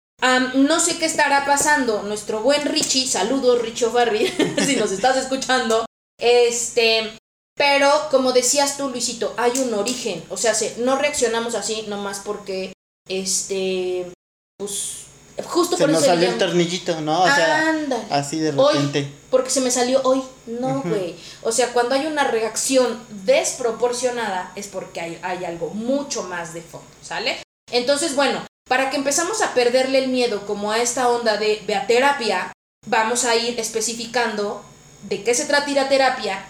No 0.54 0.80
sé 0.80 0.98
qué 0.98 1.04
estará 1.06 1.44
pasando. 1.44 2.02
Nuestro 2.02 2.40
buen 2.40 2.62
Richie, 2.64 3.06
saludos 3.06 3.60
Richo 3.62 3.90
Farri, 3.90 4.26
si 4.66 4.76
nos 4.76 4.92
estás 4.92 5.16
escuchando. 5.16 5.84
Este, 6.18 7.16
pero 7.56 7.90
como 8.10 8.32
decías 8.32 8.76
tú, 8.76 8.88
Luisito, 8.88 9.34
hay 9.36 9.52
un 9.58 9.74
origen. 9.74 10.22
O 10.30 10.36
sea, 10.36 10.54
se- 10.54 10.76
no 10.78 10.96
reaccionamos 10.96 11.54
así 11.54 11.82
nomás 11.88 12.20
porque, 12.24 12.72
este, 13.08 14.10
pues, 14.58 15.00
justo 15.44 15.76
Se 15.76 15.82
por 15.82 15.90
nos 15.92 16.02
eso. 16.02 16.10
salió 16.12 16.28
el 16.30 16.38
tornillito, 16.38 17.00
¿no? 17.00 17.22
O 17.22 17.26
sea, 17.26 17.68
Ándale. 17.68 18.04
así 18.10 18.38
de 18.38 18.52
Hoy, 18.56 18.74
repente. 18.76 19.10
porque 19.30 19.50
se 19.50 19.60
me 19.60 19.70
salió 19.70 20.00
hoy. 20.04 20.22
No, 20.46 20.82
güey. 20.82 21.16
O 21.42 21.52
sea, 21.52 21.72
cuando 21.72 21.96
hay 21.96 22.06
una 22.06 22.24
reacción 22.24 23.04
desproporcionada 23.24 24.52
es 24.56 24.68
porque 24.68 25.00
hay, 25.00 25.18
hay 25.22 25.44
algo 25.44 25.70
mucho 25.70 26.22
más 26.22 26.54
de 26.54 26.62
fondo, 26.62 26.86
¿sale? 27.02 27.42
Entonces, 27.72 28.14
bueno, 28.14 28.44
para 28.68 28.90
que 28.90 28.96
empezamos 28.96 29.42
a 29.42 29.54
perderle 29.54 29.98
el 29.98 30.08
miedo 30.08 30.46
como 30.46 30.70
a 30.72 30.80
esta 30.80 31.08
onda 31.08 31.36
de 31.36 31.62
ve 31.66 31.74
a 31.74 31.86
terapia, 31.86 32.52
vamos 32.86 33.24
a 33.24 33.36
ir 33.36 33.58
especificando 33.60 34.64
de 35.02 35.22
qué 35.22 35.34
se 35.34 35.44
trata 35.46 35.70
ir 35.70 35.78
a 35.78 35.88
terapia, 35.88 36.44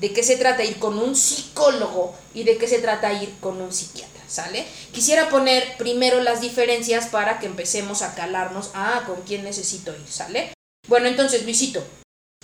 de 0.00 0.12
qué 0.12 0.22
se 0.22 0.36
trata 0.36 0.64
ir 0.64 0.78
con 0.78 0.98
un 0.98 1.16
psicólogo 1.16 2.14
y 2.34 2.44
de 2.44 2.58
qué 2.58 2.68
se 2.68 2.78
trata 2.80 3.12
ir 3.22 3.32
con 3.40 3.60
un 3.62 3.72
psiquiatra, 3.72 4.22
¿sale? 4.28 4.66
Quisiera 4.92 5.30
poner 5.30 5.76
primero 5.78 6.20
las 6.20 6.40
diferencias 6.40 7.06
para 7.06 7.38
que 7.38 7.46
empecemos 7.46 8.02
a 8.02 8.14
calarnos, 8.14 8.70
ah, 8.74 9.04
con 9.06 9.22
quién 9.22 9.44
necesito 9.44 9.92
ir, 9.92 10.06
¿sale? 10.08 10.52
Bueno, 10.88 11.06
entonces, 11.06 11.44
Luisito, 11.44 11.82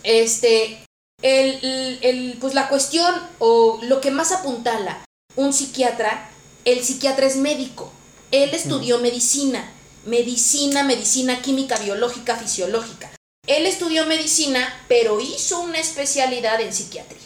este, 0.03 0.83
el- 1.23 1.99
el- 2.03 2.39
pues 2.41 2.55
la 2.55 2.69
cuestión 2.69 3.15
o 3.39 3.79
lo 3.83 4.01
que 4.01 4.11
más 4.11 4.33
apuntala 4.33 5.05
un 5.37 5.53
psiquiatra, 5.53 6.31
el 6.65 6.83
psiquiatra 6.83 7.27
es 7.27 7.37
médico, 7.37 7.93
él 8.31 8.51
estudió 8.53 8.99
medicina, 8.99 9.73
medicina, 10.07 10.85
medicina 10.85 11.43
química, 11.43 11.77
biológica, 11.79 12.37
fisiológica. 12.37 13.11
Él 13.47 13.67
estudió 13.67 14.07
medicina, 14.07 14.73
pero 14.89 15.21
hizo 15.21 15.61
una 15.61 15.79
especialidad 15.79 16.61
en 16.61 16.73
psiquiatría, 16.73 17.21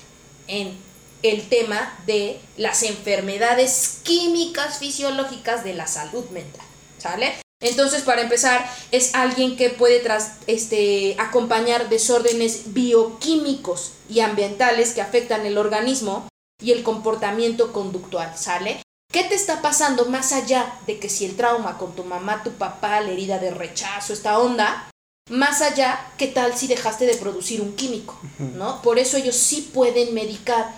en 0.47 0.79
el 1.23 1.49
tema 1.49 1.99
de 2.07 2.41
las 2.57 2.83
enfermedades 2.83 3.99
químicas 4.03 4.79
fisiológicas 4.79 5.65
de 5.65 5.75
la 5.75 5.87
salud 5.87 6.25
mental, 6.31 6.65
¿sale? 6.99 7.35
Entonces, 7.61 8.03
para 8.03 8.23
empezar, 8.23 8.71
es 8.91 9.15
alguien 9.15 9.57
que 9.57 9.71
puede 9.71 10.01
tras, 10.01 10.33
este, 10.47 11.17
acompañar 11.19 11.89
desórdenes 11.89 12.75
bioquímicos 12.75 13.93
y 14.09 14.21
ambientales 14.21 14.93
que 14.93 15.01
afectan 15.01 15.47
el 15.47 15.57
organismo 15.57 16.29
y 16.63 16.73
el 16.73 16.83
comportamiento 16.83 17.73
conductual, 17.73 18.37
¿sale? 18.37 18.84
¿Qué 19.15 19.23
te 19.23 19.37
está 19.37 19.63
pasando 19.63 20.07
más 20.07 20.33
allá 20.33 20.77
de 20.89 20.99
que 20.99 21.09
si 21.09 21.25
el 21.25 21.37
trauma 21.37 21.79
con 21.79 21.95
tu 21.95 22.03
mamá, 22.03 22.43
tu 22.43 22.51
papá, 22.55 23.01
la 23.01 23.13
herida 23.13 23.39
de 23.39 23.53
rechazo, 23.53 24.13
esta 24.13 24.41
onda? 24.41 24.91
Más 25.31 25.63
allá, 25.63 26.11
¿qué 26.19 26.27
tal 26.27 26.57
si 26.57 26.67
dejaste 26.67 27.07
de 27.07 27.15
producir 27.15 27.61
un 27.61 27.77
químico? 27.77 28.21
¿No? 28.41 28.83
Por 28.83 28.99
eso 28.99 29.17
ellos 29.17 29.37
sí 29.37 29.71
pueden 29.73 30.15
medicar. 30.15 30.75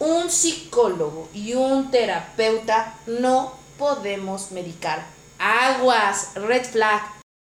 Un 0.00 0.30
psicólogo 0.30 1.30
y 1.32 1.54
un 1.54 1.90
terapeuta 1.90 2.98
no 3.06 3.54
podemos 3.78 4.50
medicar. 4.50 5.06
Aguas, 5.38 6.34
red 6.34 6.66
flag. 6.66 7.00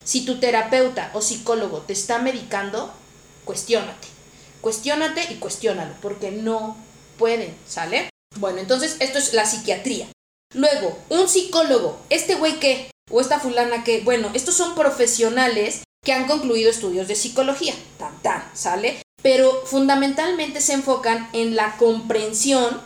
Si 0.04 0.26
tu 0.26 0.38
terapeuta 0.40 1.11
o 1.14 1.23
psicólogo 1.23 1.78
te 1.78 1.94
está 1.94 2.18
medicando, 2.18 2.92
cuestiónate. 3.47 4.08
Cuestiónate 4.61 5.32
y 5.32 5.37
cuestiónalo, 5.37 5.94
porque 6.02 6.30
no 6.32 6.76
pueden, 7.16 7.56
¿sale? 7.66 8.11
Bueno, 8.37 8.58
entonces 8.58 8.99
esto 9.00 9.16
es 9.16 9.32
la 9.32 9.47
psiquiatría. 9.47 10.08
Luego, 10.55 10.99
un 11.11 11.28
psicólogo, 11.28 12.00
este 12.09 12.35
güey 12.35 12.59
que, 12.59 12.90
o 13.11 13.21
esta 13.21 13.38
fulana 13.38 13.85
que, 13.85 14.00
bueno, 14.00 14.31
estos 14.35 14.55
son 14.55 14.75
profesionales 14.75 15.83
que 16.05 16.12
han 16.12 16.26
concluido 16.26 16.71
estudios 16.71 17.07
de 17.09 17.17
psicología, 17.17 17.75
tan 17.99 18.21
tan, 18.23 18.50
¿sale? 18.55 19.02
Pero 19.23 19.67
fundamentalmente 19.67 20.61
se 20.61 20.73
enfocan 20.73 21.28
en 21.33 21.55
la 21.55 21.76
comprensión 21.76 22.81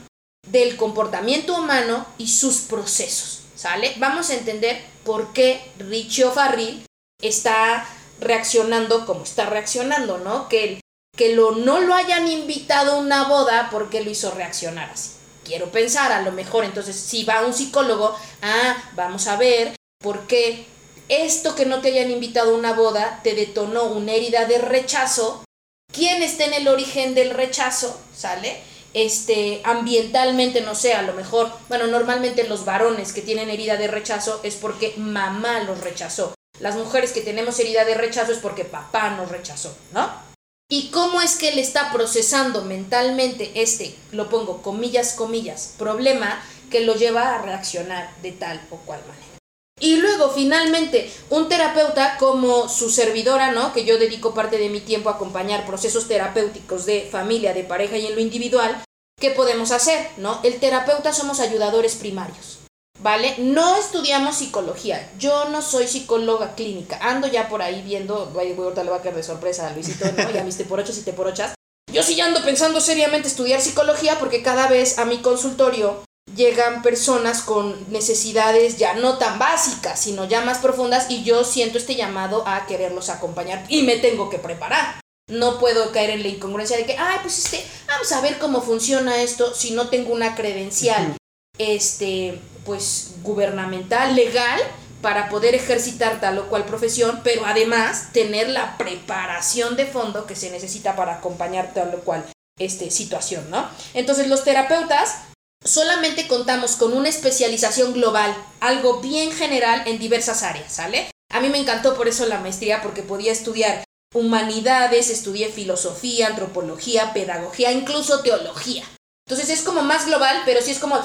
del 0.49 0.76
comportamiento 0.76 1.57
humano 1.57 2.07
y 2.19 2.28
sus 2.28 2.62
procesos, 2.62 3.42
¿sale? 3.54 3.95
Vamos 3.99 4.31
a 4.31 4.35
entender 4.35 4.83
por 5.04 5.33
qué 5.33 5.62
Richie 5.78 6.25
O'Farrill 6.25 6.85
está 7.23 7.87
reaccionando 8.21 9.07
como 9.07 9.23
está 9.23 9.47
reaccionando, 9.47 10.19
¿no? 10.19 10.49
Que, 10.49 10.81
que 11.16 11.37
lo, 11.37 11.52
no 11.52 11.81
lo 11.81 11.95
hayan 11.95 12.26
invitado 12.26 12.92
a 12.92 12.99
una 12.99 13.28
boda 13.28 13.69
porque 13.71 14.02
lo 14.02 14.11
hizo 14.11 14.33
reaccionar 14.33 14.90
así. 14.90 15.22
Quiero 15.44 15.70
pensar, 15.70 16.12
a 16.12 16.22
lo 16.22 16.32
mejor, 16.32 16.64
entonces, 16.64 16.96
si 16.96 17.25
va 17.25 17.44
un 17.44 17.52
psicólogo, 17.52 18.16
ah, 18.42 18.90
vamos 18.94 19.26
a 19.26 19.37
ver 19.37 19.75
por 19.99 20.26
qué 20.26 20.66
esto 21.08 21.54
que 21.54 21.66
no 21.66 21.80
te 21.80 21.88
hayan 21.88 22.11
invitado 22.11 22.52
a 22.54 22.58
una 22.58 22.72
boda 22.72 23.20
te 23.22 23.34
detonó 23.34 23.84
una 23.84 24.12
herida 24.12 24.46
de 24.46 24.58
rechazo. 24.58 25.44
¿Quién 25.92 26.22
está 26.22 26.44
en 26.44 26.54
el 26.54 26.68
origen 26.68 27.14
del 27.14 27.30
rechazo? 27.30 28.00
¿Sale? 28.16 28.62
Este, 28.94 29.61
ambientalmente, 29.64 30.61
no 30.61 30.75
sé, 30.75 30.94
a 30.94 31.02
lo 31.02 31.14
mejor, 31.14 31.50
bueno, 31.68 31.87
normalmente 31.87 32.44
los 32.44 32.64
varones 32.64 33.12
que 33.12 33.22
tienen 33.22 33.50
herida 33.50 33.76
de 33.76 33.88
rechazo 33.88 34.40
es 34.42 34.56
porque 34.56 34.94
mamá 34.96 35.61
los 35.61 35.80
rechazó. 35.80 36.34
Las 36.61 36.76
mujeres 36.76 37.12
que 37.12 37.22
tenemos 37.22 37.58
herida 37.58 37.84
de 37.84 37.94
rechazo 37.94 38.32
es 38.32 38.38
porque 38.38 38.64
papá 38.64 39.11
nos 39.11 39.30
rechazó, 39.30 39.75
¿no? 39.92 40.32
¿Y 40.73 40.88
cómo 40.88 41.21
es 41.21 41.37
que 41.37 41.50
él 41.50 41.59
está 41.59 41.93
procesando 41.93 42.64
mentalmente 42.64 43.52
este, 43.57 43.95
lo 44.11 44.31
pongo 44.31 44.62
comillas, 44.62 45.12
comillas, 45.12 45.75
problema 45.76 46.43
que 46.71 46.81
lo 46.81 46.95
lleva 46.95 47.35
a 47.35 47.43
reaccionar 47.43 48.11
de 48.23 48.33
tal 48.33 48.59
o 48.71 48.79
cual 48.79 49.00
manera? 49.00 49.37
Y 49.79 49.97
luego, 49.97 50.31
finalmente, 50.31 51.12
un 51.29 51.50
terapeuta 51.50 52.17
como 52.17 52.71
su 52.71 52.88
servidora, 52.88 53.52
¿no? 53.52 53.75
Que 53.75 53.85
yo 53.85 53.99
dedico 53.99 54.33
parte 54.33 54.57
de 54.57 54.71
mi 54.71 54.81
tiempo 54.81 55.11
a 55.11 55.17
acompañar 55.17 55.67
procesos 55.67 56.09
terapéuticos 56.09 56.87
de 56.87 57.07
familia, 57.12 57.52
de 57.52 57.64
pareja 57.64 57.99
y 57.99 58.07
en 58.07 58.14
lo 58.14 58.23
individual, 58.23 58.83
¿qué 59.21 59.29
podemos 59.29 59.73
hacer, 59.73 60.09
no? 60.17 60.41
El 60.43 60.59
terapeuta 60.59 61.12
somos 61.12 61.41
ayudadores 61.41 61.97
primarios, 61.97 62.61
¿vale? 63.02 63.35
No 63.38 63.76
estudiamos 63.76 64.37
psicología. 64.37 65.11
Yo 65.18 65.47
no 65.47 65.61
soy 65.61 65.88
psicóloga 65.88 66.54
clínica. 66.54 66.99
Ando 67.00 67.26
ya 67.26 67.49
por 67.49 67.62
ahí 67.62 67.82
viendo, 67.82 68.30
güey, 68.32 68.56
ahorita 68.56 68.85
le 68.85 68.90
va 68.90 68.99
a 68.99 69.02
caer 69.02 69.16
de 69.16 69.23
sorpresa 69.23 69.66
a 69.66 69.73
Luisito, 69.73 70.04
¿no? 70.12 70.30
Ya 70.30 70.44
viste 70.44 70.64
por 70.64 70.80
ochos 70.80 70.97
y 70.99 71.02
te 71.02 71.12
por 71.12 71.26
ochas. 71.26 71.54
Yo 71.92 72.02
sí 72.02 72.14
ya 72.14 72.26
ando 72.26 72.42
pensando 72.42 72.80
seriamente 72.80 73.28
estudiar 73.28 73.61
psicología 73.61 74.18
porque 74.18 74.42
cada 74.42 74.68
vez 74.68 74.99
a 74.99 75.04
mi 75.04 75.18
consultorio 75.18 76.04
llegan 76.35 76.80
personas 76.80 77.42
con 77.42 77.76
necesidades 77.92 78.78
ya 78.78 78.94
no 78.94 79.18
tan 79.18 79.38
básicas, 79.38 80.00
sino 80.00 80.26
ya 80.26 80.40
más 80.40 80.59
profundas 80.59 81.11
y 81.11 81.25
yo 81.25 81.44
siento 81.44 81.78
este 81.78 81.97
llamado 81.97 82.44
a 82.47 82.66
quererlos 82.66 83.11
acompañar 83.11 83.64
y 83.68 83.82
me 83.82 83.97
tengo 83.97 84.30
que 84.30 84.38
preparar. 84.38 85.00
No 85.28 85.59
puedo 85.59 85.92
caer 85.92 86.11
en 86.11 86.23
la 86.23 86.28
incongruencia 86.28 86.76
de 86.76 86.87
que, 86.87 86.97
ay, 86.97 87.18
pues 87.23 87.38
este, 87.38 87.64
vamos 87.87 88.11
a 88.12 88.21
ver 88.21 88.38
cómo 88.38 88.62
funciona 88.62 89.23
esto 89.23 89.54
si 89.54 89.73
no 89.73 89.88
tengo 89.88 90.12
una 90.12 90.35
credencial, 90.35 91.16
este, 91.59 92.40
pues 92.64 93.12
gubernamental, 93.23 94.14
legal, 94.14 94.61
para 95.00 95.28
poder 95.28 95.54
ejercitar 95.54 96.21
tal 96.21 96.38
o 96.38 96.49
cual 96.49 96.64
profesión, 96.64 97.21
pero 97.25 97.45
además 97.45 98.12
tener 98.12 98.49
la 98.49 98.78
preparación 98.78 99.76
de 99.76 99.87
fondo 99.87 100.26
que 100.26 100.37
se 100.37 100.50
necesita 100.50 100.97
para 100.97 101.16
acompañar 101.16 101.75
tal 101.75 101.95
o 101.95 101.99
cual 102.00 102.25
este, 102.59 102.90
situación, 102.90 103.50
¿no? 103.50 103.69
Entonces 103.95 104.28
los 104.28 104.45
terapeutas 104.45 105.16
solamente 105.64 106.28
contamos 106.28 106.76
con 106.76 106.92
una 106.92 107.09
especialización 107.09 107.92
global, 107.92 108.35
algo 108.61 109.00
bien 109.00 109.33
general 109.33 109.83
en 109.87 109.99
diversas 109.99 110.42
áreas, 110.42 110.73
¿sale? 110.73 111.11
A 111.33 111.40
mí 111.40 111.49
me 111.49 111.59
encantó 111.59 111.97
por 111.97 112.09
eso 112.09 112.26
la 112.26 112.40
maestría, 112.40 112.83
porque 112.83 113.02
podía 113.02 113.33
estudiar 113.33 113.85
humanidades, 114.14 115.11
estudié 115.11 115.49
filosofía, 115.49 116.28
antropología, 116.28 117.12
pedagogía, 117.12 117.73
incluso 117.73 118.21
teología. 118.21 118.85
Entonces 119.26 119.49
es 119.49 119.64
como 119.64 119.83
más 119.83 120.07
global, 120.07 120.42
pero 120.45 120.61
sí 120.61 120.71
es 120.71 120.78
como 120.78 121.00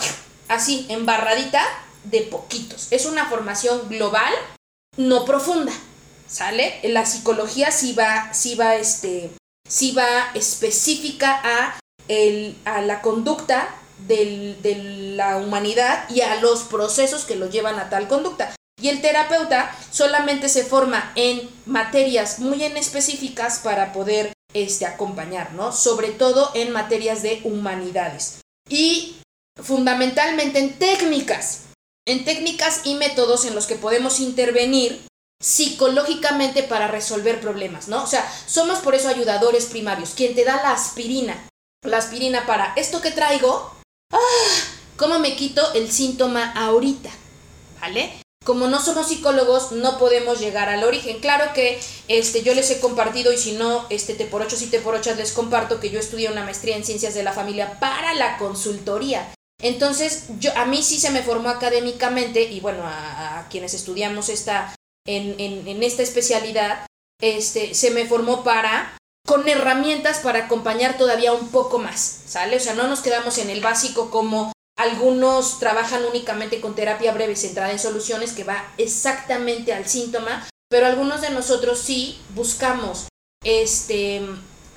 así, 0.47 0.85
embarradita 0.89 1.63
de 2.03 2.21
poquitos. 2.21 2.87
Es 2.91 3.05
una 3.05 3.29
formación 3.29 3.89
global, 3.89 4.33
no 4.97 5.25
profunda, 5.25 5.73
¿sale? 6.27 6.79
La 6.83 7.05
psicología 7.05 7.71
sí 7.71 7.93
va, 7.93 8.31
va, 8.59 8.75
este, 8.75 9.31
va 9.97 10.31
específica 10.33 11.41
a, 11.43 11.79
el, 12.07 12.57
a 12.65 12.81
la 12.81 13.01
conducta 13.01 13.75
del, 14.07 14.61
de 14.61 14.75
la 15.15 15.37
humanidad 15.37 16.09
y 16.09 16.21
a 16.21 16.39
los 16.39 16.63
procesos 16.63 17.25
que 17.25 17.35
lo 17.35 17.49
llevan 17.49 17.79
a 17.79 17.89
tal 17.89 18.07
conducta. 18.07 18.55
Y 18.79 18.89
el 18.89 19.01
terapeuta 19.01 19.75
solamente 19.89 20.49
se 20.49 20.63
forma 20.63 21.11
en 21.15 21.49
materias 21.65 22.39
muy 22.39 22.63
específicas 22.63 23.59
para 23.59 23.91
poder 23.91 24.33
este, 24.53 24.85
acompañar, 24.85 25.53
¿no? 25.53 25.71
Sobre 25.71 26.09
todo 26.09 26.51
en 26.53 26.71
materias 26.71 27.23
de 27.23 27.41
humanidades. 27.43 28.39
Y 28.69 29.17
fundamentalmente 29.61 30.59
en 30.59 30.77
técnicas, 30.77 31.61
en 32.05 32.25
técnicas 32.25 32.81
y 32.85 32.95
métodos 32.95 33.45
en 33.45 33.55
los 33.55 33.67
que 33.67 33.75
podemos 33.75 34.19
intervenir 34.19 35.05
psicológicamente 35.41 36.63
para 36.63 36.87
resolver 36.87 37.39
problemas, 37.39 37.87
¿no? 37.87 38.03
O 38.03 38.07
sea, 38.07 38.27
somos 38.47 38.79
por 38.79 38.95
eso 38.95 39.07
ayudadores 39.07 39.65
primarios, 39.65 40.11
quien 40.15 40.35
te 40.35 40.43
da 40.43 40.55
la 40.63 40.71
aspirina, 40.71 41.47
la 41.83 41.97
aspirina 41.97 42.45
para 42.45 42.73
esto 42.75 43.01
que 43.01 43.11
traigo, 43.11 43.71
¡ah! 44.11 44.17
¿cómo 44.97 45.19
me 45.19 45.35
quito 45.35 45.73
el 45.73 45.91
síntoma 45.91 46.51
ahorita? 46.53 47.11
¿Vale? 47.79 48.21
como 48.47 48.67
no 48.67 48.81
somos 48.81 49.09
psicólogos, 49.09 49.73
no 49.73 49.97
podemos 49.99 50.39
llegar 50.39 50.69
al 50.69 50.85
origen. 50.85 51.19
Claro 51.19 51.51
que 51.53 51.77
este, 52.07 52.43
yo 52.43 52.55
les 52.55 52.71
he 52.71 52.79
compartido, 52.79 53.33
y 53.33 53.37
si 53.37 53.51
no, 53.51 53.85
este, 53.89 54.13
te 54.13 54.23
por 54.23 54.41
ocho 54.41 54.55
y 54.61 54.67
te 54.67 54.79
por 54.79 54.95
ocho 54.95 55.13
les 55.15 55.33
comparto 55.33 55.81
que 55.81 55.89
yo 55.89 55.99
estudié 55.99 56.31
una 56.31 56.45
maestría 56.45 56.77
en 56.77 56.85
ciencias 56.85 57.13
de 57.13 57.23
la 57.23 57.33
familia 57.33 57.77
para 57.81 58.13
la 58.13 58.37
consultoría. 58.37 59.27
Entonces, 59.61 60.25
yo, 60.39 60.55
a 60.55 60.65
mí 60.65 60.83
sí 60.83 60.99
se 60.99 61.11
me 61.11 61.23
formó 61.23 61.49
académicamente, 61.49 62.43
y 62.43 62.59
bueno, 62.59 62.83
a, 62.85 63.47
quienes 63.49 63.73
estudiamos 63.73 64.29
esta, 64.29 64.75
en, 65.05 65.39
en, 65.39 65.67
en, 65.67 65.83
esta 65.83 66.03
especialidad, 66.03 66.85
este, 67.21 67.73
se 67.73 67.91
me 67.91 68.05
formó 68.05 68.43
para, 68.43 68.97
con 69.25 69.47
herramientas 69.47 70.19
para 70.19 70.45
acompañar 70.45 70.97
todavía 70.97 71.33
un 71.33 71.49
poco 71.49 71.79
más, 71.79 72.21
¿sale? 72.27 72.57
O 72.57 72.59
sea, 72.59 72.73
no 72.75 72.87
nos 72.87 73.01
quedamos 73.01 73.37
en 73.39 73.49
el 73.49 73.61
básico 73.61 74.11
como 74.11 74.51
algunos 74.77 75.57
trabajan 75.59 76.05
únicamente 76.05 76.61
con 76.61 76.75
terapia 76.75 77.11
breve 77.11 77.35
centrada 77.35 77.71
en 77.71 77.79
soluciones 77.79 78.31
que 78.33 78.43
va 78.43 78.63
exactamente 78.77 79.73
al 79.73 79.87
síntoma, 79.87 80.47
pero 80.69 80.85
algunos 80.85 81.21
de 81.21 81.31
nosotros 81.31 81.79
sí 81.79 82.21
buscamos 82.35 83.07
este, 83.43 84.21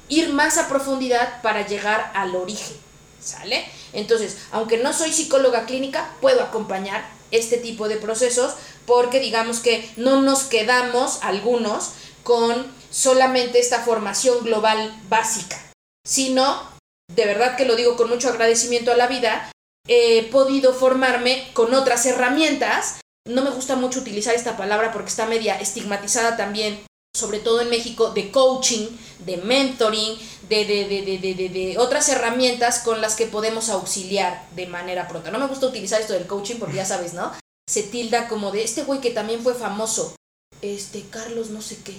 ir 0.08 0.32
más 0.32 0.56
a 0.56 0.68
profundidad 0.68 1.42
para 1.42 1.66
llegar 1.66 2.10
al 2.14 2.34
origen, 2.34 2.76
¿sale? 3.20 3.66
Entonces, 3.92 4.38
aunque 4.50 4.78
no 4.78 4.92
soy 4.92 5.12
psicóloga 5.12 5.66
clínica, 5.66 6.14
puedo 6.20 6.42
acompañar 6.42 7.08
este 7.30 7.58
tipo 7.58 7.88
de 7.88 7.96
procesos 7.96 8.54
porque 8.86 9.20
digamos 9.20 9.60
que 9.60 9.88
no 9.96 10.20
nos 10.20 10.44
quedamos 10.44 11.18
algunos 11.22 11.92
con 12.22 12.66
solamente 12.90 13.60
esta 13.60 13.80
formación 13.80 14.42
global 14.44 14.92
básica, 15.08 15.60
sino, 16.04 16.68
de 17.14 17.24
verdad 17.24 17.56
que 17.56 17.64
lo 17.64 17.76
digo 17.76 17.96
con 17.96 18.08
mucho 18.08 18.28
agradecimiento 18.28 18.92
a 18.92 18.96
la 18.96 19.06
vida, 19.06 19.52
he 19.86 20.24
podido 20.24 20.74
formarme 20.74 21.50
con 21.52 21.74
otras 21.74 22.04
herramientas. 22.06 23.00
No 23.28 23.42
me 23.42 23.50
gusta 23.50 23.76
mucho 23.76 24.00
utilizar 24.00 24.34
esta 24.34 24.56
palabra 24.56 24.92
porque 24.92 25.08
está 25.08 25.26
media 25.26 25.60
estigmatizada 25.60 26.36
también, 26.36 26.80
sobre 27.14 27.40
todo 27.40 27.60
en 27.60 27.70
México, 27.70 28.10
de 28.10 28.30
coaching, 28.30 28.86
de 29.24 29.36
mentoring, 29.38 30.18
de, 30.48 30.64
de, 30.64 30.84
de, 30.86 31.48
de, 31.48 31.78
otras 31.78 32.08
herramientas 32.08 32.80
con 32.80 33.00
las 33.00 33.16
que 33.16 33.26
podemos 33.26 33.68
auxiliar 33.68 34.48
de 34.54 34.66
manera 34.66 35.08
pronta. 35.08 35.30
No 35.30 35.38
me 35.38 35.46
gusta 35.46 35.66
utilizar 35.66 36.00
esto 36.00 36.14
del 36.14 36.26
coaching 36.26 36.56
porque 36.56 36.76
ya 36.76 36.84
sabes, 36.84 37.14
¿no? 37.14 37.32
Se 37.68 37.82
tilda 37.82 38.28
como 38.28 38.50
de 38.50 38.64
este 38.64 38.82
güey 38.82 39.00
que 39.00 39.10
también 39.10 39.42
fue 39.42 39.54
famoso, 39.54 40.14
este 40.62 41.04
Carlos 41.10 41.50
no 41.50 41.62
sé 41.62 41.78
qué. 41.84 41.94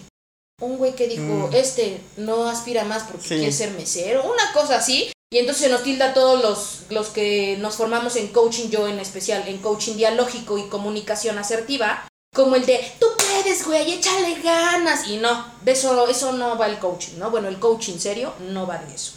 Un 0.62 0.78
güey 0.78 0.96
que 0.96 1.08
dijo, 1.08 1.50
mm. 1.50 1.56
este 1.56 2.02
no 2.18 2.48
aspira 2.48 2.84
más 2.84 3.04
porque 3.04 3.28
quiere 3.28 3.52
ser 3.52 3.72
mesero, 3.72 4.24
una 4.24 4.54
cosa 4.54 4.78
así. 4.78 5.12
Y 5.34 5.38
entonces 5.38 5.64
se 5.64 5.70
nos 5.70 5.84
tilda 5.84 6.10
a 6.10 6.14
todos 6.14 6.42
los, 6.42 6.82
los 6.90 7.08
que 7.08 7.56
nos 7.58 7.76
formamos 7.76 8.18
en 8.18 8.28
coaching, 8.28 8.70
yo 8.70 8.88
en 8.90 9.00
especial, 9.00 9.48
en 9.48 9.60
coaching 9.60 9.96
dialógico 9.96 10.58
y 10.58 10.68
comunicación 10.68 11.38
asertiva, 11.38 12.06
como 12.34 12.56
el 12.56 12.66
de, 12.66 12.80
tú 13.00 13.08
puedes, 13.18 13.66
güey, 13.66 13.94
échale 13.94 14.42
ganas. 14.42 15.08
Y 15.08 15.18
no, 15.18 15.46
eso, 15.66 16.08
eso 16.08 16.34
no 16.34 16.58
va 16.58 16.68
el 16.68 16.80
coaching, 16.80 17.18
¿no? 17.18 17.30
Bueno, 17.32 17.48
el 17.48 17.60
coaching 17.60 17.98
serio 17.98 18.34
no 18.40 18.66
va 18.66 18.78
de 18.78 18.94
eso. 18.94 19.14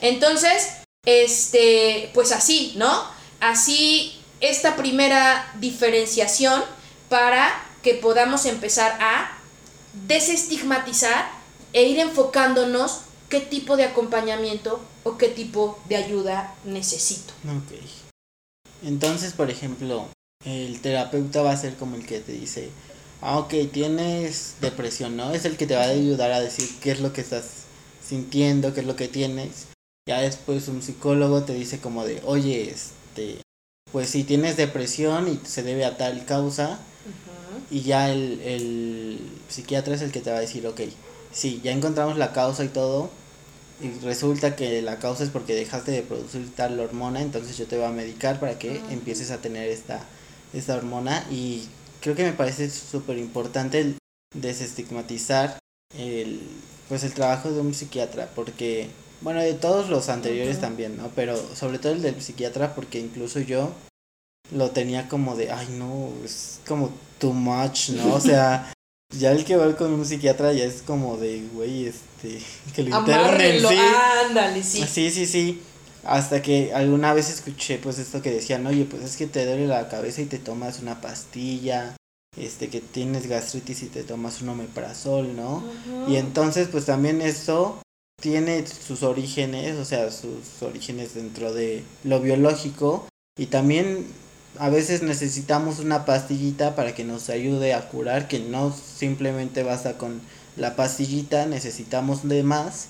Entonces, 0.00 0.68
este, 1.04 2.10
pues 2.14 2.32
así, 2.32 2.74
¿no? 2.76 3.04
Así, 3.40 4.20
esta 4.40 4.76
primera 4.76 5.52
diferenciación 5.58 6.62
para 7.08 7.50
que 7.82 7.94
podamos 7.94 8.44
empezar 8.44 8.98
a 9.00 9.38
desestigmatizar 10.06 11.30
e 11.72 11.84
ir 11.84 11.98
enfocándonos 11.98 13.00
qué 13.28 13.40
tipo 13.40 13.76
de 13.76 13.84
acompañamiento 13.84 14.80
o 15.04 15.16
qué 15.16 15.28
tipo 15.28 15.78
de 15.88 15.96
ayuda 15.96 16.54
necesito. 16.64 17.32
Ok. 17.44 17.78
Entonces, 18.82 19.32
por 19.32 19.50
ejemplo, 19.50 20.08
el 20.44 20.80
terapeuta 20.80 21.42
va 21.42 21.52
a 21.52 21.56
ser 21.56 21.74
como 21.74 21.96
el 21.96 22.06
que 22.06 22.20
te 22.20 22.32
dice, 22.32 22.70
ah, 23.20 23.38
ok, 23.38 23.54
tienes 23.72 24.54
depresión, 24.60 25.16
¿no? 25.16 25.32
Es 25.32 25.44
el 25.44 25.56
que 25.56 25.66
te 25.66 25.74
va 25.74 25.82
a 25.82 25.88
ayudar 25.88 26.32
a 26.32 26.40
decir 26.40 26.68
qué 26.80 26.90
es 26.92 27.00
lo 27.00 27.12
que 27.12 27.20
estás 27.20 27.64
sintiendo, 28.04 28.72
qué 28.72 28.80
es 28.80 28.86
lo 28.86 28.96
que 28.96 29.08
tienes. 29.08 29.66
Ya 30.08 30.20
después 30.20 30.68
un 30.68 30.82
psicólogo 30.82 31.42
te 31.42 31.54
dice 31.54 31.80
como 31.80 32.04
de, 32.04 32.22
oye, 32.24 32.70
este, 32.70 33.42
pues 33.92 34.08
si 34.08 34.24
tienes 34.24 34.56
depresión 34.56 35.28
y 35.28 35.46
se 35.46 35.62
debe 35.62 35.84
a 35.84 35.96
tal 35.96 36.24
causa, 36.24 36.78
y 37.70 37.82
ya 37.82 38.10
el, 38.10 38.40
el 38.40 39.20
psiquiatra 39.48 39.94
es 39.94 40.02
el 40.02 40.12
que 40.12 40.20
te 40.20 40.30
va 40.30 40.38
a 40.38 40.40
decir, 40.40 40.66
ok, 40.66 40.80
sí, 41.32 41.60
ya 41.62 41.72
encontramos 41.72 42.16
la 42.16 42.32
causa 42.32 42.64
y 42.64 42.68
todo, 42.68 43.10
y 43.82 43.90
resulta 44.04 44.56
que 44.56 44.80
la 44.80 44.98
causa 44.98 45.24
es 45.24 45.30
porque 45.30 45.54
dejaste 45.54 45.90
de 45.90 46.02
producir 46.02 46.50
tal 46.54 46.80
hormona, 46.80 47.20
entonces 47.20 47.58
yo 47.58 47.66
te 47.66 47.76
voy 47.76 47.84
a 47.84 47.90
medicar 47.90 48.40
para 48.40 48.58
que 48.58 48.80
empieces 48.90 49.30
a 49.30 49.38
tener 49.38 49.68
esta, 49.68 50.06
esta 50.52 50.76
hormona 50.76 51.26
y 51.30 51.68
creo 52.00 52.14
que 52.14 52.24
me 52.24 52.32
parece 52.32 52.70
súper 52.70 53.18
importante 53.18 53.94
desestigmatizar 54.34 55.58
el, 55.96 56.40
pues 56.88 57.04
el 57.04 57.14
trabajo 57.14 57.50
de 57.50 57.60
un 57.60 57.74
psiquiatra 57.74 58.28
porque, 58.34 58.88
bueno, 59.20 59.40
de 59.40 59.54
todos 59.54 59.88
los 59.88 60.08
anteriores 60.08 60.60
también, 60.60 60.96
¿no? 60.96 61.10
Pero 61.14 61.36
sobre 61.54 61.78
todo 61.78 61.92
el 61.92 62.02
del 62.02 62.20
psiquiatra 62.20 62.74
porque 62.74 62.98
incluso 62.98 63.40
yo 63.40 63.72
lo 64.54 64.70
tenía 64.70 65.08
como 65.08 65.36
de, 65.36 65.50
ay 65.50 65.68
no, 65.78 66.10
es 66.24 66.60
como 66.66 66.90
too 67.18 67.32
much, 67.32 67.90
¿no? 67.90 68.14
O 68.14 68.20
sea, 68.20 68.72
ya 69.18 69.32
el 69.32 69.44
que 69.44 69.56
va 69.56 69.74
con 69.76 69.92
un 69.92 70.04
psiquiatra 70.04 70.52
ya 70.52 70.64
es 70.64 70.82
como 70.82 71.16
de, 71.16 71.46
güey, 71.52 71.86
este, 71.86 72.40
que 72.74 72.82
lo 72.82 72.98
internen, 72.98 73.60
sí. 73.66 73.78
Ándale, 74.26 74.62
sí. 74.62 74.86
Sí, 74.86 75.10
sí, 75.10 75.26
sí. 75.26 75.62
Hasta 76.04 76.42
que 76.42 76.72
alguna 76.72 77.12
vez 77.12 77.30
escuché 77.30 77.78
pues 77.78 77.98
esto 77.98 78.22
que 78.22 78.30
decían, 78.30 78.66
oye, 78.66 78.84
pues 78.84 79.02
es 79.02 79.16
que 79.16 79.26
te 79.26 79.44
duele 79.44 79.66
la 79.66 79.88
cabeza 79.88 80.22
y 80.22 80.26
te 80.26 80.38
tomas 80.38 80.80
una 80.80 81.00
pastilla, 81.00 81.96
este, 82.36 82.68
que 82.68 82.80
tienes 82.80 83.26
gastritis 83.26 83.82
y 83.82 83.86
te 83.86 84.04
tomas 84.04 84.40
un 84.42 84.50
omeprazol, 84.50 85.34
¿no? 85.34 85.62
Y 86.08 86.16
entonces 86.16 86.68
pues 86.68 86.84
también 86.84 87.20
esto 87.20 87.80
tiene 88.20 88.64
sus 88.66 89.02
orígenes, 89.02 89.76
o 89.76 89.84
sea, 89.84 90.10
sus 90.10 90.62
orígenes 90.62 91.14
dentro 91.14 91.52
de 91.52 91.84
lo 92.04 92.20
biológico. 92.20 93.06
Y 93.38 93.46
también 93.46 94.06
a 94.58 94.68
veces 94.68 95.02
necesitamos 95.02 95.78
una 95.78 96.04
pastillita 96.04 96.74
para 96.74 96.94
que 96.94 97.04
nos 97.04 97.28
ayude 97.30 97.74
a 97.74 97.88
curar, 97.88 98.26
que 98.28 98.40
no 98.40 98.72
simplemente 98.72 99.62
basta 99.62 99.98
con 99.98 100.20
la 100.56 100.74
pastillita, 100.74 101.46
necesitamos 101.46 102.28
de 102.28 102.42
más, 102.42 102.88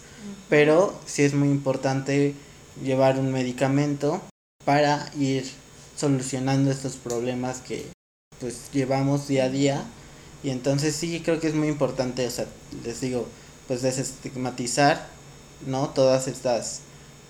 pero 0.48 0.98
sí 1.04 1.22
es 1.22 1.34
muy 1.34 1.48
importante 1.48 2.34
llevar 2.82 3.18
un 3.18 3.32
medicamento 3.32 4.20
para 4.64 5.10
ir 5.18 5.44
solucionando 5.96 6.70
estos 6.70 6.96
problemas 6.96 7.60
que 7.60 7.86
pues 8.40 8.70
llevamos 8.72 9.26
día 9.26 9.44
a 9.44 9.48
día 9.48 9.84
y 10.42 10.50
entonces 10.50 10.94
sí 10.94 11.20
creo 11.24 11.40
que 11.40 11.48
es 11.48 11.54
muy 11.54 11.68
importante, 11.68 12.26
o 12.26 12.30
sea, 12.30 12.46
les 12.84 13.00
digo, 13.00 13.26
pues 13.66 13.82
desestigmatizar, 13.82 15.08
¿no? 15.66 15.90
Todas 15.90 16.28
estas 16.28 16.80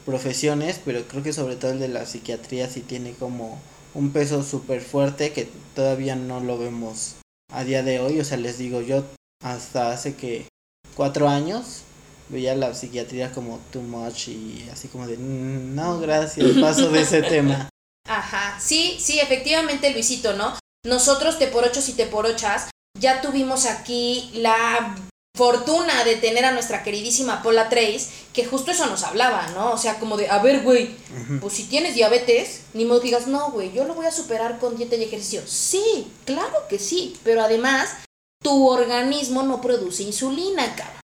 profesiones, 0.05 0.81
pero 0.85 1.07
creo 1.09 1.23
que 1.23 1.33
sobre 1.33 1.57
todo 1.57 1.71
el 1.73 1.81
de 1.81 1.89
la 1.89 2.07
psiquiatría 2.07 2.69
sí 2.69 2.81
tiene 2.81 3.13
como 3.13 3.59
un 3.95 4.13
peso 4.13 4.43
súper 4.43 4.83
fuerte 4.83 5.33
que 5.33 5.49
todavía 5.75 6.17
no 6.17 6.41
lo 6.41 6.59
vemos 6.59 7.17
a 7.53 7.65
día 7.65 7.83
de 7.83 8.01
hoy. 8.01 8.21
O 8.21 8.25
sea, 8.25 8.37
les 8.37 8.59
digo, 8.59 8.81
yo 8.83 9.05
hasta 9.43 9.91
hace 9.93 10.15
que 10.15 10.47
cuatro 10.95 11.29
años 11.29 11.83
veía 12.29 12.55
la 12.55 12.75
psiquiatría 12.75 13.33
como 13.33 13.59
too 13.73 13.83
much 13.83 14.29
y 14.29 14.69
así 14.73 14.89
como 14.89 15.07
de, 15.07 15.17
mm, 15.17 15.75
no, 15.75 15.99
gracias, 16.01 16.47
paso 16.61 16.91
de 16.91 17.03
ese 17.03 17.23
tema. 17.23 17.69
Ajá, 18.09 18.59
sí, 18.61 18.97
sí, 19.01 19.21
efectivamente, 19.21 19.93
Luisito, 19.93 20.33
¿no? 20.35 20.59
Nosotros, 20.87 21.39
te 21.39 21.49
por 21.49 21.65
ocho 21.65 21.81
y 21.87 21.93
te 21.93 22.07
por 22.07 22.27
ochas, 22.27 22.71
ya 22.99 23.21
tuvimos 23.21 23.67
aquí 23.67 24.31
la 24.35 24.97
fortuna 25.37 26.05
de 26.05 26.17
tener 26.17 26.45
a 26.45 26.53
nuestra 26.53 26.83
queridísima 26.83 27.43
Paula 27.43 27.69
Trace, 27.69 28.09
que 28.33 28.45
justo 28.45 28.73
eso 28.73 28.87
nos 28.87 29.05
hablaba, 29.05 29.47
¿no? 29.55 29.73
O 29.73 29.79
sea, 29.79 30.01
como 30.01 30.17
de, 30.17 30.29
a 30.29 30.39
ver, 30.43 30.63
güey, 30.63 30.97
pues 31.41 31.55
si 31.55 31.65
tienes 31.65 31.95
diabetes, 31.95 32.63
ni 32.75 32.85
modo 32.85 33.01
digas, 33.01 33.29
no, 33.29 33.53
güey, 33.53 33.73
yo 33.73 33.85
lo 33.85 33.95
voy 33.95 34.07
a 34.07 34.11
superar 34.11 34.59
con 34.59 34.77
dieta 34.77 34.97
y 34.97 35.05
ejercicio. 35.05 35.43
Sí, 35.47 36.11
claro 36.25 36.67
que 36.69 36.79
sí, 36.79 37.17
pero 37.23 37.43
además, 37.43 37.99
tu 38.43 38.69
organismo 38.69 39.43
no 39.45 39.61
produce 39.61 40.03
insulina, 40.03 40.75
cara. 40.75 40.98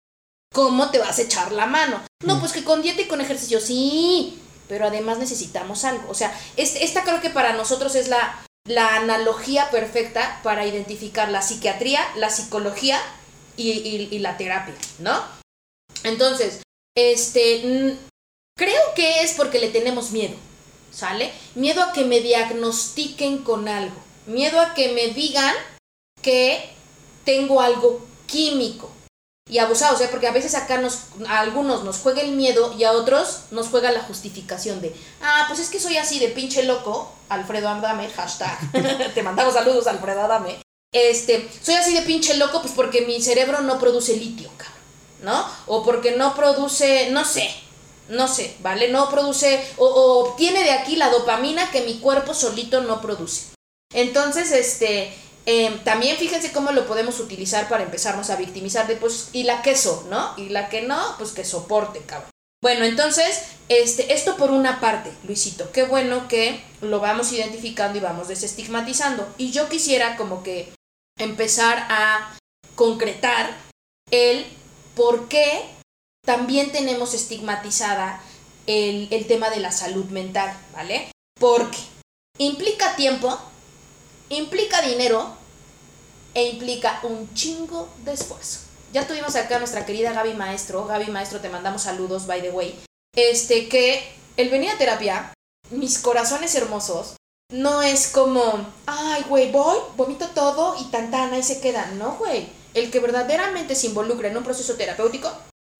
¿Cómo 0.53 0.91
te 0.91 0.99
vas 0.99 1.17
a 1.17 1.23
echar 1.23 1.51
la 1.51 1.65
mano? 1.65 2.01
No, 2.23 2.39
pues 2.39 2.53
que 2.53 2.63
con 2.63 2.81
dieta 2.81 3.01
y 3.01 3.07
con 3.07 3.19
ejercicio, 3.19 3.59
sí, 3.59 4.39
pero 4.69 4.85
además 4.85 5.17
necesitamos 5.17 5.83
algo. 5.83 6.09
O 6.09 6.13
sea, 6.13 6.39
esta 6.55 7.03
creo 7.03 7.19
que 7.19 7.31
para 7.31 7.53
nosotros 7.53 7.95
es 7.95 8.07
la, 8.07 8.45
la 8.65 8.95
analogía 8.95 9.69
perfecta 9.71 10.39
para 10.43 10.65
identificar 10.65 11.29
la 11.29 11.41
psiquiatría, 11.41 12.01
la 12.15 12.29
psicología 12.29 13.01
y, 13.57 14.19
la 14.19 14.37
terapia, 14.37 14.75
¿no? 14.99 15.21
Entonces, 16.03 16.61
este, 16.95 17.97
creo 18.55 18.81
que 18.95 19.21
es 19.21 19.33
porque 19.33 19.59
le 19.59 19.69
tenemos 19.69 20.11
miedo, 20.11 20.35
¿sale? 20.91 21.33
Miedo 21.55 21.81
a 21.81 21.93
que 21.93 22.05
me 22.05 22.21
diagnostiquen 22.21 23.39
con 23.39 23.67
algo, 23.67 23.95
miedo 24.27 24.59
a 24.59 24.73
que 24.75 24.93
me 24.93 25.07
digan 25.07 25.55
que 26.21 26.69
tengo 27.25 27.59
algo 27.59 28.05
químico. 28.27 28.92
Y 29.49 29.57
abusado, 29.57 29.95
o 29.95 29.97
sea, 29.97 30.09
porque 30.09 30.27
a 30.27 30.31
veces 30.31 30.55
acá 30.55 30.77
nos, 30.77 30.99
a 31.27 31.41
algunos 31.41 31.83
nos 31.83 31.97
juega 31.97 32.21
el 32.21 32.31
miedo 32.31 32.73
y 32.77 32.85
a 32.85 32.93
otros 32.93 33.41
nos 33.51 33.67
juega 33.67 33.91
la 33.91 34.01
justificación 34.01 34.79
de, 34.81 34.95
ah, 35.21 35.45
pues 35.47 35.59
es 35.59 35.69
que 35.69 35.81
soy 35.81 35.97
así 35.97 36.17
de 36.19 36.29
pinche 36.29 36.63
loco, 36.63 37.11
Alfredo 37.27 37.67
Adame, 37.67 38.09
hashtag, 38.09 38.57
te 39.13 39.21
mandamos 39.21 39.53
saludos 39.53 39.87
Alfredo 39.87 40.21
Adame, 40.21 40.59
Este, 40.93 41.49
soy 41.61 41.75
así 41.75 41.93
de 41.93 42.03
pinche 42.03 42.35
loco, 42.35 42.61
pues 42.61 42.73
porque 42.73 43.01
mi 43.01 43.21
cerebro 43.21 43.59
no 43.61 43.79
produce 43.79 44.15
litio, 44.15 44.49
cabrón, 44.55 44.79
¿no? 45.23 45.45
O 45.67 45.83
porque 45.83 46.11
no 46.11 46.35
produce, 46.35 47.11
no 47.11 47.25
sé, 47.25 47.53
no 48.07 48.29
sé, 48.29 48.55
¿vale? 48.61 48.91
No 48.91 49.09
produce, 49.09 49.61
o, 49.75 49.85
o 49.85 50.29
obtiene 50.29 50.63
de 50.63 50.71
aquí 50.71 50.95
la 50.95 51.09
dopamina 51.09 51.69
que 51.69 51.81
mi 51.81 51.99
cuerpo 51.99 52.33
solito 52.33 52.79
no 52.81 53.01
produce. 53.01 53.47
Entonces, 53.93 54.51
este, 54.51 55.13
eh, 55.45 55.81
también 55.83 56.17
fíjense 56.17 56.51
cómo 56.51 56.71
lo 56.71 56.87
podemos 56.87 57.19
utilizar 57.19 57.67
para 57.67 57.83
empezarnos 57.83 58.29
a 58.29 58.37
victimizar 58.37 58.87
de, 58.87 58.95
pues, 58.95 59.29
y 59.33 59.43
la 59.43 59.61
queso, 59.61 60.05
¿no? 60.09 60.33
Y 60.37 60.49
la 60.49 60.69
que 60.69 60.81
no, 60.81 61.15
pues 61.17 61.31
que 61.31 61.43
soporte, 61.43 61.99
cabrón. 62.01 62.29
Bueno, 62.61 62.85
entonces, 62.85 63.41
este, 63.67 64.13
esto 64.13 64.37
por 64.37 64.51
una 64.51 64.79
parte, 64.79 65.11
Luisito, 65.27 65.69
qué 65.73 65.83
bueno 65.83 66.29
que 66.29 66.63
lo 66.79 67.01
vamos 67.01 67.33
identificando 67.33 67.97
y 67.97 68.01
vamos 68.01 68.29
desestigmatizando. 68.29 69.27
Y 69.37 69.51
yo 69.51 69.67
quisiera 69.67 70.15
como 70.15 70.43
que 70.43 70.71
empezar 71.19 71.85
a 71.89 72.37
concretar 72.75 73.53
el 74.11 74.45
por 74.95 75.27
qué 75.27 75.65
también 76.25 76.71
tenemos 76.71 77.13
estigmatizada 77.13 78.21
el, 78.65 79.09
el 79.11 79.27
tema 79.27 79.49
de 79.49 79.59
la 79.59 79.73
salud 79.73 80.05
mental, 80.05 80.55
¿vale? 80.73 81.11
Porque 81.37 81.79
implica 82.37 82.95
tiempo, 82.95 83.37
implica 84.29 84.81
dinero 84.81 85.35
e 86.33 86.49
implica 86.49 86.99
un 87.03 87.33
chingo 87.33 87.89
de 88.03 88.13
esfuerzo. 88.13 88.59
Ya 88.91 89.07
tuvimos 89.07 89.35
acá 89.35 89.55
a 89.55 89.59
nuestra 89.59 89.85
querida 89.85 90.13
Gaby 90.13 90.35
Maestro. 90.35 90.85
Gaby 90.85 91.07
Maestro, 91.07 91.39
te 91.39 91.49
mandamos 91.49 91.83
saludos, 91.83 92.27
by 92.27 92.41
the 92.41 92.51
way. 92.51 92.79
Este, 93.15 93.67
que 93.67 94.03
el 94.37 94.49
venir 94.49 94.69
a 94.69 94.77
terapia, 94.77 95.33
mis 95.71 95.99
corazones 95.99 96.53
hermosos, 96.55 97.15
no 97.51 97.81
es 97.81 98.07
como, 98.07 98.65
ay, 98.85 99.23
güey, 99.29 99.51
voy, 99.51 99.77
vomito 99.95 100.27
todo 100.29 100.75
y 100.79 100.85
tan 100.85 101.11
tan, 101.11 101.33
ahí 101.33 101.43
se 101.43 101.59
queda. 101.59 101.87
No, 101.97 102.17
güey. 102.17 102.49
El 102.73 102.89
que 102.89 102.99
verdaderamente 102.99 103.75
se 103.75 103.87
involucra 103.87 104.29
en 104.29 104.37
un 104.37 104.43
proceso 104.43 104.75
terapéutico 104.75 105.31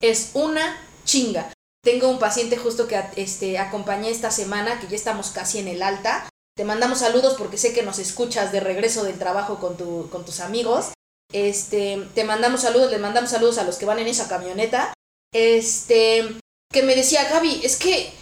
es 0.02 0.32
una 0.34 0.80
chinga. 1.06 1.52
Tengo 1.84 2.10
un 2.10 2.20
paciente 2.20 2.58
justo 2.58 2.88
que 2.88 3.02
este, 3.16 3.58
acompañé 3.58 4.10
esta 4.10 4.32
semana, 4.32 4.80
que 4.80 4.88
ya 4.88 4.96
estamos 4.96 5.32
casi 5.32 5.60
en 5.60 5.68
el 5.68 5.82
alta. 5.82 6.30
Te 6.56 6.66
mandamos 6.66 7.00
saludos 7.00 7.34
porque 7.36 7.58
sé 7.58 7.74
que 7.74 7.82
nos 7.82 7.98
escuchas 7.98 8.52
de 8.52 8.60
regreso 8.60 9.04
del 9.04 9.18
trabajo 9.18 9.60
con, 9.60 9.76
tu, 9.76 10.10
con 10.12 10.24
tus 10.24 10.40
amigos. 10.40 10.94
Este, 11.32 12.08
te 12.14 12.24
mandamos 12.24 12.62
saludos, 12.62 12.92
les 12.92 13.02
mandamos 13.02 13.32
saludos 13.32 13.58
a 13.58 13.64
los 13.64 13.78
que 13.78 13.86
van 13.86 13.98
en 13.98 14.08
esa 14.08 14.28
camioneta. 14.28 14.94
Este, 15.34 16.38
que 16.72 16.84
me 16.84 16.96
decía, 16.96 17.28
Gaby, 17.28 17.62
es 17.64 17.78
que, 17.78 18.14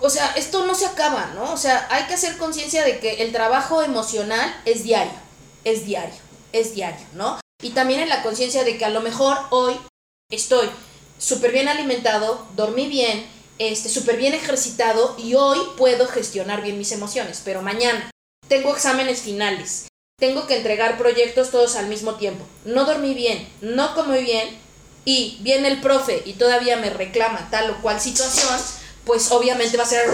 o 0.00 0.08
sea, 0.10 0.32
esto 0.36 0.64
no 0.64 0.76
se 0.76 0.86
acaba, 0.86 1.32
¿no? 1.34 1.52
O 1.52 1.56
sea, 1.56 1.88
hay 1.90 2.04
que 2.04 2.14
hacer 2.14 2.36
conciencia 2.36 2.84
de 2.84 3.00
que 3.00 3.24
el 3.24 3.32
trabajo 3.32 3.82
emocional 3.82 4.54
es 4.64 4.84
diario, 4.84 5.18
es 5.64 5.84
diario, 5.84 6.20
es 6.52 6.76
diario, 6.76 7.04
¿no? 7.14 7.40
Y 7.60 7.70
también 7.70 7.98
en 7.98 8.08
la 8.08 8.22
conciencia 8.22 8.62
de 8.62 8.78
que 8.78 8.84
a 8.84 8.90
lo 8.90 9.00
mejor 9.00 9.36
hoy 9.50 9.74
estoy 10.30 10.68
súper 11.18 11.50
bien 11.50 11.66
alimentado, 11.66 12.46
dormí 12.54 12.86
bien, 12.86 13.26
este, 13.58 13.88
súper 13.88 14.16
bien 14.16 14.34
ejercitado 14.34 15.14
y 15.18 15.34
hoy 15.34 15.58
puedo 15.76 16.06
gestionar 16.06 16.62
bien 16.62 16.78
mis 16.78 16.92
emociones, 16.92 17.42
pero 17.44 17.62
mañana 17.62 18.10
tengo 18.48 18.74
exámenes 18.74 19.20
finales, 19.20 19.86
tengo 20.18 20.46
que 20.46 20.56
entregar 20.56 20.98
proyectos 20.98 21.50
todos 21.50 21.76
al 21.76 21.88
mismo 21.88 22.14
tiempo. 22.14 22.44
No 22.64 22.84
dormí 22.84 23.14
bien, 23.14 23.48
no 23.60 23.94
comí 23.94 24.22
bien 24.22 24.56
y 25.04 25.38
viene 25.40 25.68
el 25.68 25.80
profe 25.80 26.22
y 26.24 26.34
todavía 26.34 26.76
me 26.76 26.90
reclama 26.90 27.48
tal 27.50 27.70
o 27.70 27.82
cual 27.82 28.00
situación, 28.00 28.58
pues 29.04 29.32
obviamente 29.32 29.76
va 29.76 29.82
a 29.82 29.86
ser... 29.86 30.08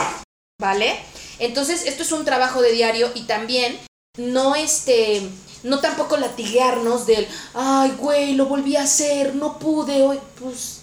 ¿Vale? 0.60 0.98
Entonces 1.38 1.86
esto 1.86 2.02
es 2.02 2.12
un 2.12 2.24
trabajo 2.24 2.60
de 2.60 2.72
diario 2.72 3.10
y 3.14 3.22
también 3.22 3.78
no 4.18 4.54
este... 4.54 5.22
No 5.62 5.78
tampoco 5.78 6.16
latiguearnos 6.16 7.06
del, 7.06 7.28
ay, 7.54 7.92
güey, 7.96 8.34
lo 8.34 8.46
volví 8.46 8.74
a 8.74 8.82
hacer, 8.82 9.36
no 9.36 9.60
pude, 9.60 10.02
hoy, 10.02 10.18
pues... 10.40 10.81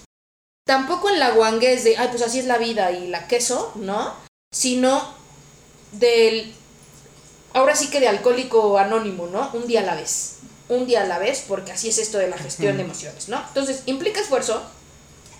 Tampoco 0.69 1.09
en 1.09 1.17
la 1.17 1.31
guanguez 1.31 1.83
de, 1.83 1.97
ay, 1.97 2.09
pues 2.11 2.21
así 2.21 2.37
es 2.37 2.45
la 2.45 2.59
vida 2.59 2.91
y 2.91 3.07
la 3.07 3.27
queso, 3.27 3.71
¿no? 3.73 4.13
Sino 4.53 5.15
del, 5.93 6.53
ahora 7.53 7.75
sí 7.75 7.89
que 7.89 7.99
de 7.99 8.07
alcohólico 8.07 8.77
anónimo, 8.77 9.25
¿no? 9.25 9.49
Un 9.53 9.65
día 9.65 9.79
a 9.79 9.83
la 9.83 9.95
vez. 9.95 10.35
Un 10.67 10.85
día 10.85 11.01
a 11.01 11.07
la 11.07 11.17
vez, 11.17 11.43
porque 11.47 11.71
así 11.71 11.89
es 11.89 11.97
esto 11.97 12.19
de 12.19 12.27
la 12.27 12.37
gestión 12.37 12.77
de 12.77 12.83
emociones, 12.83 13.29
¿no? 13.29 13.43
Entonces, 13.47 13.81
implica 13.87 14.21
esfuerzo, 14.21 14.61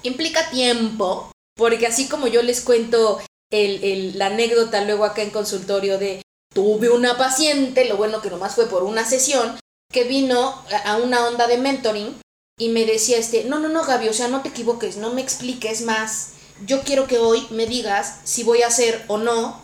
implica 0.02 0.50
tiempo, 0.50 1.32
porque 1.56 1.86
así 1.86 2.08
como 2.08 2.26
yo 2.26 2.42
les 2.42 2.62
cuento 2.62 3.22
el, 3.52 3.84
el, 3.84 4.18
la 4.18 4.26
anécdota 4.26 4.84
luego 4.84 5.06
acá 5.06 5.22
en 5.22 5.30
consultorio 5.30 6.00
de 6.00 6.24
tuve 6.56 6.90
una 6.90 7.20
paciente, 7.20 7.86
lo 7.86 7.98
bueno 7.98 8.24
que 8.24 8.32
nomás 8.32 8.56
fue 8.56 8.66
por 8.66 8.82
una 8.82 9.06
sesión, 9.06 9.60
que 9.94 10.06
vino 10.06 10.60
a 10.86 10.98
una 10.98 11.28
onda 11.28 11.46
de 11.46 11.60
mentoring 11.60 12.20
y 12.60 12.70
me 12.70 12.86
decía 12.86 13.18
este, 13.18 13.46
no, 13.46 13.58
no, 13.58 13.70
no, 13.70 13.84
Gaby, 13.84 14.10
o 14.10 14.14
sea, 14.14 14.28
no 14.28 14.44
te 14.44 14.50
equivoques, 14.50 14.98
no 14.98 15.12
me 15.14 15.22
expliques 15.22 15.82
más. 15.82 16.34
Yo 16.66 16.82
quiero 16.82 17.08
que 17.08 17.18
hoy 17.18 17.48
me 17.50 17.66
digas 17.66 18.20
si 18.26 18.44
voy 18.44 18.62
a 18.62 18.68
hacer 18.68 19.04
o 19.08 19.18
no 19.18 19.60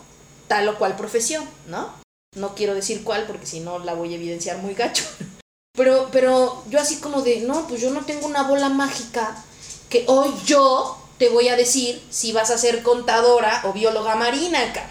tal 0.48 0.68
o 0.68 0.78
cual 0.78 0.96
profesión, 0.96 1.48
¿no? 1.68 1.92
No 2.34 2.54
quiero 2.54 2.74
decir 2.74 3.04
cuál 3.04 3.26
porque 3.26 3.46
si 3.46 3.60
no 3.60 3.78
la 3.78 3.94
voy 3.94 4.12
a 4.12 4.16
evidenciar 4.16 4.58
muy 4.58 4.74
gacho. 4.74 5.04
Pero, 5.76 6.08
pero 6.10 6.64
yo 6.70 6.80
así 6.80 6.96
como 7.00 7.20
de, 7.20 7.42
no, 7.42 7.68
pues 7.68 7.82
yo 7.82 7.90
no 7.90 8.06
tengo 8.06 8.26
una 8.26 8.44
bola 8.44 8.70
mágica 8.70 9.44
que 9.90 10.04
hoy 10.06 10.30
yo 10.46 10.96
te 11.18 11.28
voy 11.28 11.48
a 11.48 11.56
decir 11.56 12.02
si 12.08 12.32
vas 12.32 12.50
a 12.50 12.56
ser 12.56 12.82
contadora 12.82 13.60
o 13.64 13.74
bióloga 13.74 14.16
marina, 14.16 14.62
acá. 14.62 14.88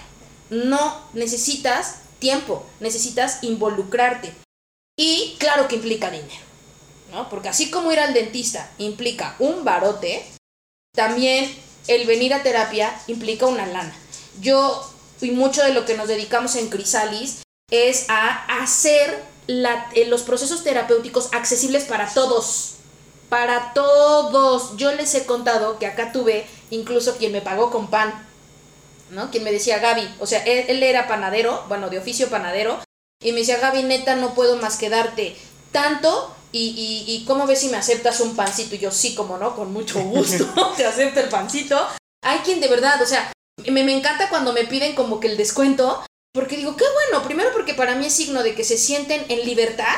No, 0.52 1.02
necesitas 1.13 2.02
tiempo, 2.20 2.63
necesitas 2.80 3.44
involucrarte. 3.44 4.32
Y 4.96 5.36
claro 5.39 5.68
que 5.68 5.78
implica 5.78 6.12
dinero, 6.12 6.46
¿no? 7.12 7.30
Porque 7.30 7.50
así 7.50 7.70
como 7.70 7.91
ir 7.91 8.00
al 8.00 8.13
dentista 8.13 8.70
implica 8.78 9.36
un 9.39 9.63
barote, 9.63 10.26
también 10.94 11.54
el 11.88 12.08
venir 12.08 12.34
a 12.34 12.44
terapia 12.44 12.98
implica 13.08 13.46
una 13.46 13.65
lana. 13.65 13.96
Yo 14.41 14.91
y 15.22 15.32
mucho 15.32 15.63
de 15.63 15.74
lo 15.74 15.86
que 15.86 15.96
nos 15.96 16.08
dedicamos 16.08 16.56
en 16.56 16.70
Crisalis 16.70 17.41
es 17.72 18.06
a 18.10 18.62
hacer 18.62 19.24
eh, 19.48 20.06
los 20.08 20.24
procesos 20.24 20.63
terapéuticos 20.63 21.30
accesibles 21.34 21.86
para 21.86 22.13
todos. 22.13 22.76
Para 23.30 23.74
todos. 23.74 24.78
Yo 24.78 24.91
les 24.91 25.13
he 25.15 25.26
contado 25.26 25.80
que 25.80 25.88
acá 25.88 26.12
tuve 26.12 26.46
incluso 26.70 27.18
quien 27.18 27.32
me 27.32 27.41
pagó 27.41 27.72
con 27.72 27.89
pan. 27.89 28.28
¿No? 29.12 29.30
Quien 29.30 29.44
me 29.44 29.52
decía 29.52 29.78
Gaby, 29.78 30.15
o 30.20 30.26
sea, 30.26 30.44
él, 30.44 30.65
él 30.68 30.82
era 30.82 31.08
panadero, 31.08 31.63
bueno, 31.68 31.91
de 31.91 32.00
oficio 32.00 32.28
panadero, 32.28 32.82
y 33.22 33.32
me 33.32 33.39
decía, 33.39 33.60
Gaby, 33.60 33.84
neta, 33.84 34.15
no 34.15 34.34
puedo 34.34 34.58
más 34.58 34.78
que 34.78 34.89
darte 34.89 35.38
tanto 35.72 36.35
y, 36.56 36.70
y, 36.70 37.13
y, 37.13 37.26
¿cómo 37.26 37.46
ves 37.46 37.60
si 37.60 37.68
me 37.68 37.76
aceptas 37.76 38.22
un 38.22 38.34
pancito? 38.34 38.76
Y 38.76 38.78
yo, 38.78 38.89
sí, 38.89 39.13
como 39.13 39.38
no, 39.38 39.58
con 39.58 39.74
mucho 39.74 40.00
gusto, 40.00 40.46
te 40.78 40.86
acepto 40.86 41.20
el 41.20 41.28
pancito. 41.28 41.86
Hay 42.24 42.39
quien 42.39 42.62
de 42.62 42.70
verdad, 42.70 43.02
o 43.02 43.06
sea, 43.06 43.34
me, 43.70 43.84
me 43.84 43.94
encanta 43.94 44.30
cuando 44.30 44.54
me 44.54 44.63
piden 44.63 44.96
como 44.96 45.20
que 45.20 45.28
el 45.28 45.36
descuento, 45.36 46.06
porque 46.34 46.56
digo, 46.56 46.78
qué 46.78 46.86
bueno, 46.94 47.26
primero 47.26 47.50
porque 47.52 47.74
para 47.74 47.96
mí 47.96 48.06
es 48.06 48.13
signo 48.13 48.41
de 48.41 48.56
que 48.56 48.63
se 48.63 48.78
sienten 48.78 49.26
en 49.28 49.46
libertad 49.46 49.98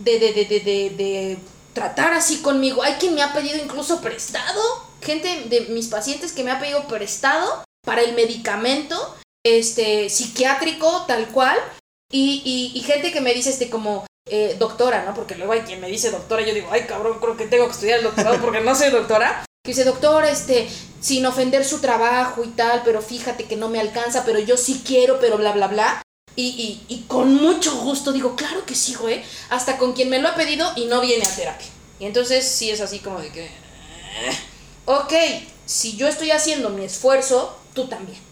de, 0.00 0.20
de, 0.20 0.32
de, 0.32 0.44
de, 0.44 0.60
de, 0.60 0.90
de 0.90 1.38
tratar 1.72 2.12
así 2.12 2.40
conmigo. 2.40 2.84
Hay 2.84 2.94
quien 2.94 3.16
me 3.16 3.22
ha 3.22 3.32
pedido 3.32 3.56
incluso 3.56 4.00
prestado, 4.00 4.62
gente 5.02 5.46
de 5.48 5.62
mis 5.70 5.88
pacientes 5.88 6.30
que 6.30 6.44
me 6.44 6.52
ha 6.52 6.60
pedido 6.60 6.86
prestado 6.86 7.64
para 7.84 8.02
el 8.02 8.14
medicamento 8.14 9.16
este 9.44 10.08
psiquiátrico 10.08 11.04
tal 11.06 11.28
cual 11.28 11.56
y, 12.12 12.42
y, 12.44 12.78
y 12.78 12.82
gente 12.82 13.12
que 13.12 13.20
me 13.20 13.34
dice 13.34 13.50
este 13.50 13.70
como 13.70 14.06
eh, 14.26 14.56
doctora, 14.58 15.04
¿no? 15.04 15.14
Porque 15.14 15.36
luego 15.36 15.52
hay 15.52 15.60
quien 15.60 15.80
me 15.80 15.88
dice 15.88 16.10
doctora, 16.10 16.42
yo 16.42 16.52
digo, 16.52 16.68
ay 16.70 16.82
cabrón, 16.82 17.18
creo 17.20 17.36
que 17.36 17.46
tengo 17.46 17.66
que 17.66 17.72
estudiar 17.72 17.98
el 17.98 18.04
doctorado 18.04 18.40
porque 18.40 18.60
no 18.60 18.74
soy 18.74 18.90
doctora. 18.90 19.44
Que 19.64 19.70
dice, 19.70 19.84
doctor, 19.84 20.24
este, 20.24 20.68
sin 21.00 21.26
ofender 21.26 21.64
su 21.64 21.80
trabajo 21.80 22.44
y 22.44 22.48
tal, 22.48 22.82
pero 22.84 23.02
fíjate 23.02 23.44
que 23.44 23.56
no 23.56 23.68
me 23.68 23.80
alcanza, 23.80 24.24
pero 24.24 24.38
yo 24.38 24.56
sí 24.56 24.82
quiero, 24.86 25.18
pero 25.20 25.38
bla, 25.38 25.52
bla, 25.52 25.68
bla. 25.68 26.02
Y, 26.36 26.48
y, 26.88 26.94
y 26.94 27.02
con 27.08 27.34
mucho 27.34 27.74
gusto 27.76 28.12
digo, 28.12 28.36
claro 28.36 28.66
que 28.66 28.74
sí, 28.74 28.94
güey. 28.94 29.22
Hasta 29.48 29.78
con 29.78 29.94
quien 29.94 30.10
me 30.10 30.18
lo 30.18 30.28
ha 30.28 30.34
pedido 30.34 30.70
y 30.76 30.84
no 30.84 31.00
viene 31.00 31.24
a 31.24 31.34
terapia. 31.34 31.66
Y 31.98 32.04
entonces 32.04 32.46
sí 32.46 32.70
es 32.70 32.80
así 32.80 32.98
como 32.98 33.20
de 33.20 33.30
que... 33.30 33.50
Ok, 34.84 35.12
si 35.64 35.96
yo 35.96 36.06
estoy 36.06 36.30
haciendo 36.30 36.70
mi 36.70 36.84
esfuerzo, 36.84 37.58
tú 37.74 37.88
también. 37.88 38.25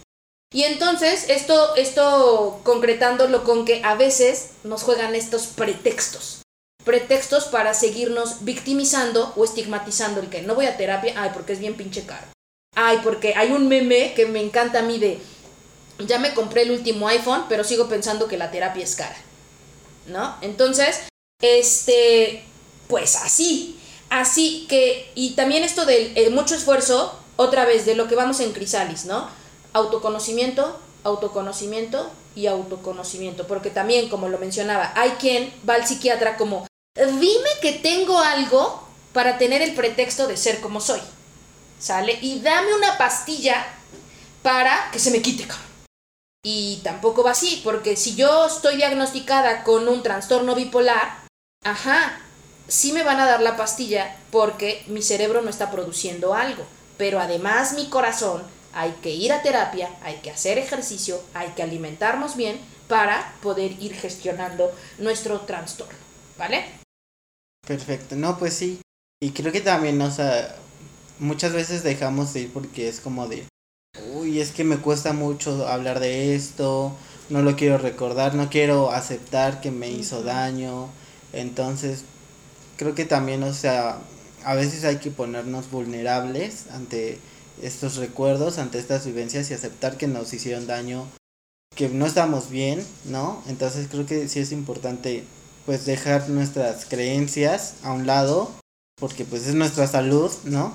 Y 0.54 0.62
entonces 0.62 1.26
esto, 1.30 1.74
esto 1.74 2.60
concretándolo 2.62 3.42
con 3.42 3.64
que 3.64 3.82
a 3.82 3.96
veces 3.96 4.50
nos 4.62 4.84
juegan 4.84 5.16
estos 5.16 5.48
pretextos. 5.48 6.42
Pretextos 6.84 7.46
para 7.46 7.74
seguirnos 7.74 8.44
victimizando 8.44 9.32
o 9.34 9.42
estigmatizando 9.42 10.20
el 10.20 10.28
que 10.28 10.42
no 10.42 10.54
voy 10.54 10.66
a 10.66 10.76
terapia, 10.76 11.12
ay, 11.16 11.30
porque 11.34 11.54
es 11.54 11.58
bien 11.58 11.74
pinche 11.74 12.06
caro. 12.06 12.28
Ay, 12.76 13.00
porque 13.02 13.34
hay 13.34 13.50
un 13.50 13.66
meme 13.66 14.14
que 14.14 14.26
me 14.26 14.40
encanta 14.40 14.78
a 14.78 14.82
mí 14.82 15.00
de, 15.00 15.18
ya 15.98 16.20
me 16.20 16.34
compré 16.34 16.62
el 16.62 16.70
último 16.70 17.08
iPhone, 17.08 17.46
pero 17.48 17.64
sigo 17.64 17.88
pensando 17.88 18.28
que 18.28 18.36
la 18.36 18.52
terapia 18.52 18.84
es 18.84 18.94
cara. 18.94 19.16
¿No? 20.06 20.36
Entonces, 20.40 21.00
este, 21.42 22.44
pues 22.86 23.16
así, 23.16 23.80
así 24.08 24.66
que, 24.68 25.10
y 25.16 25.30
también 25.30 25.64
esto 25.64 25.84
de 25.84 26.12
eh, 26.14 26.30
mucho 26.30 26.54
esfuerzo, 26.54 27.18
otra 27.34 27.64
vez, 27.64 27.86
de 27.86 27.96
lo 27.96 28.06
que 28.06 28.14
vamos 28.14 28.38
en 28.38 28.52
Crisalis, 28.52 29.04
¿no? 29.04 29.28
Autoconocimiento, 29.74 30.78
autoconocimiento, 31.02 32.10
y 32.34 32.46
autoconocimiento, 32.46 33.46
porque 33.46 33.70
también, 33.70 34.08
como 34.08 34.28
lo 34.28 34.38
mencionaba, 34.38 34.92
hay 34.96 35.10
quien 35.12 35.52
va 35.68 35.74
al 35.74 35.87
psiquiatra 35.87 36.37
como, 36.37 36.66
dime 36.96 37.50
que 37.62 37.72
tengo 37.72 38.18
algo 38.18 38.82
para 39.12 39.38
tener 39.38 39.62
el 39.62 39.74
pretexto 39.74 40.26
de 40.26 40.37
ser 40.37 40.60
como 40.60 40.80
soy, 40.80 41.00
¿sale? 41.78 42.18
Y 42.20 42.40
dame 42.40 42.74
una 42.74 42.98
pastilla 42.98 43.64
para 44.42 44.90
que 44.90 44.98
se 44.98 45.10
me 45.10 45.22
quite. 45.22 45.46
Y 46.44 46.80
tampoco 46.82 47.22
va 47.22 47.30
así, 47.30 47.60
porque 47.64 47.96
si 47.96 48.16
yo 48.16 48.46
estoy 48.46 48.76
diagnosticada 48.76 49.62
con 49.62 49.88
un 49.88 50.02
trastorno 50.02 50.54
bipolar, 50.54 51.24
ajá, 51.64 52.20
sí 52.66 52.92
me 52.92 53.04
van 53.04 53.20
a 53.20 53.26
dar 53.26 53.40
la 53.40 53.56
pastilla 53.56 54.16
porque 54.30 54.84
mi 54.88 55.02
cerebro 55.02 55.40
no 55.40 55.50
está 55.50 55.70
produciendo 55.70 56.34
algo, 56.34 56.66
pero 56.98 57.20
además 57.20 57.74
mi 57.74 57.87
corazón 57.87 58.42
hay 58.74 58.92
que 59.02 59.10
ir 59.10 59.32
a 59.32 59.42
terapia, 59.42 59.90
hay 60.02 60.16
que 60.16 60.30
hacer 60.30 60.58
ejercicio, 60.58 61.22
hay 61.32 61.50
que 61.50 61.62
alimentarnos 61.62 62.37
bien 62.37 62.58
para 62.88 63.34
poder 63.42 63.72
ir 63.80 63.94
gestionando 63.94 64.72
nuestro 64.98 65.40
trastorno, 65.40 65.98
¿vale? 66.38 66.64
Perfecto, 67.66 68.16
no, 68.16 68.38
pues 68.38 68.54
sí. 68.54 68.80
Y 69.22 69.30
creo 69.30 69.52
que 69.52 69.60
también, 69.60 70.00
o 70.02 70.10
sea, 70.10 70.56
muchas 71.18 71.52
veces 71.52 71.82
dejamos 71.82 72.34
de 72.34 72.42
ir 72.42 72.52
porque 72.52 72.88
es 72.88 73.00
como 73.00 73.26
de, 73.26 73.46
uy, 74.12 74.40
es 74.40 74.50
que 74.50 74.64
me 74.64 74.78
cuesta 74.78 75.12
mucho 75.12 75.66
hablar 75.66 76.00
de 76.00 76.34
esto, 76.34 76.94
no 77.30 77.42
lo 77.42 77.56
quiero 77.56 77.78
recordar, 77.78 78.34
no 78.34 78.50
quiero 78.50 78.90
aceptar 78.90 79.60
que 79.60 79.70
me 79.70 79.88
hizo 79.90 80.22
daño. 80.22 80.90
Entonces, 81.32 82.04
creo 82.76 82.94
que 82.94 83.04
también, 83.04 83.42
o 83.44 83.52
sea, 83.52 83.98
a 84.44 84.54
veces 84.54 84.84
hay 84.84 84.96
que 84.96 85.10
ponernos 85.10 85.70
vulnerables 85.70 86.66
ante 86.70 87.18
estos 87.62 87.96
recuerdos, 87.96 88.58
ante 88.58 88.78
estas 88.78 89.06
vivencias 89.06 89.50
y 89.50 89.54
aceptar 89.54 89.96
que 89.96 90.06
nos 90.06 90.32
hicieron 90.32 90.66
daño, 90.66 91.06
que 91.74 91.88
no 91.88 92.06
estamos 92.06 92.50
bien, 92.50 92.84
¿no? 93.04 93.42
Entonces 93.48 93.88
creo 93.90 94.06
que 94.06 94.28
sí 94.28 94.40
es 94.40 94.52
importante 94.52 95.24
pues 95.66 95.86
dejar 95.86 96.28
nuestras 96.28 96.84
creencias 96.84 97.74
a 97.82 97.92
un 97.92 98.06
lado, 98.06 98.50
porque 99.00 99.24
pues 99.24 99.46
es 99.46 99.54
nuestra 99.54 99.86
salud, 99.86 100.30
¿no? 100.44 100.74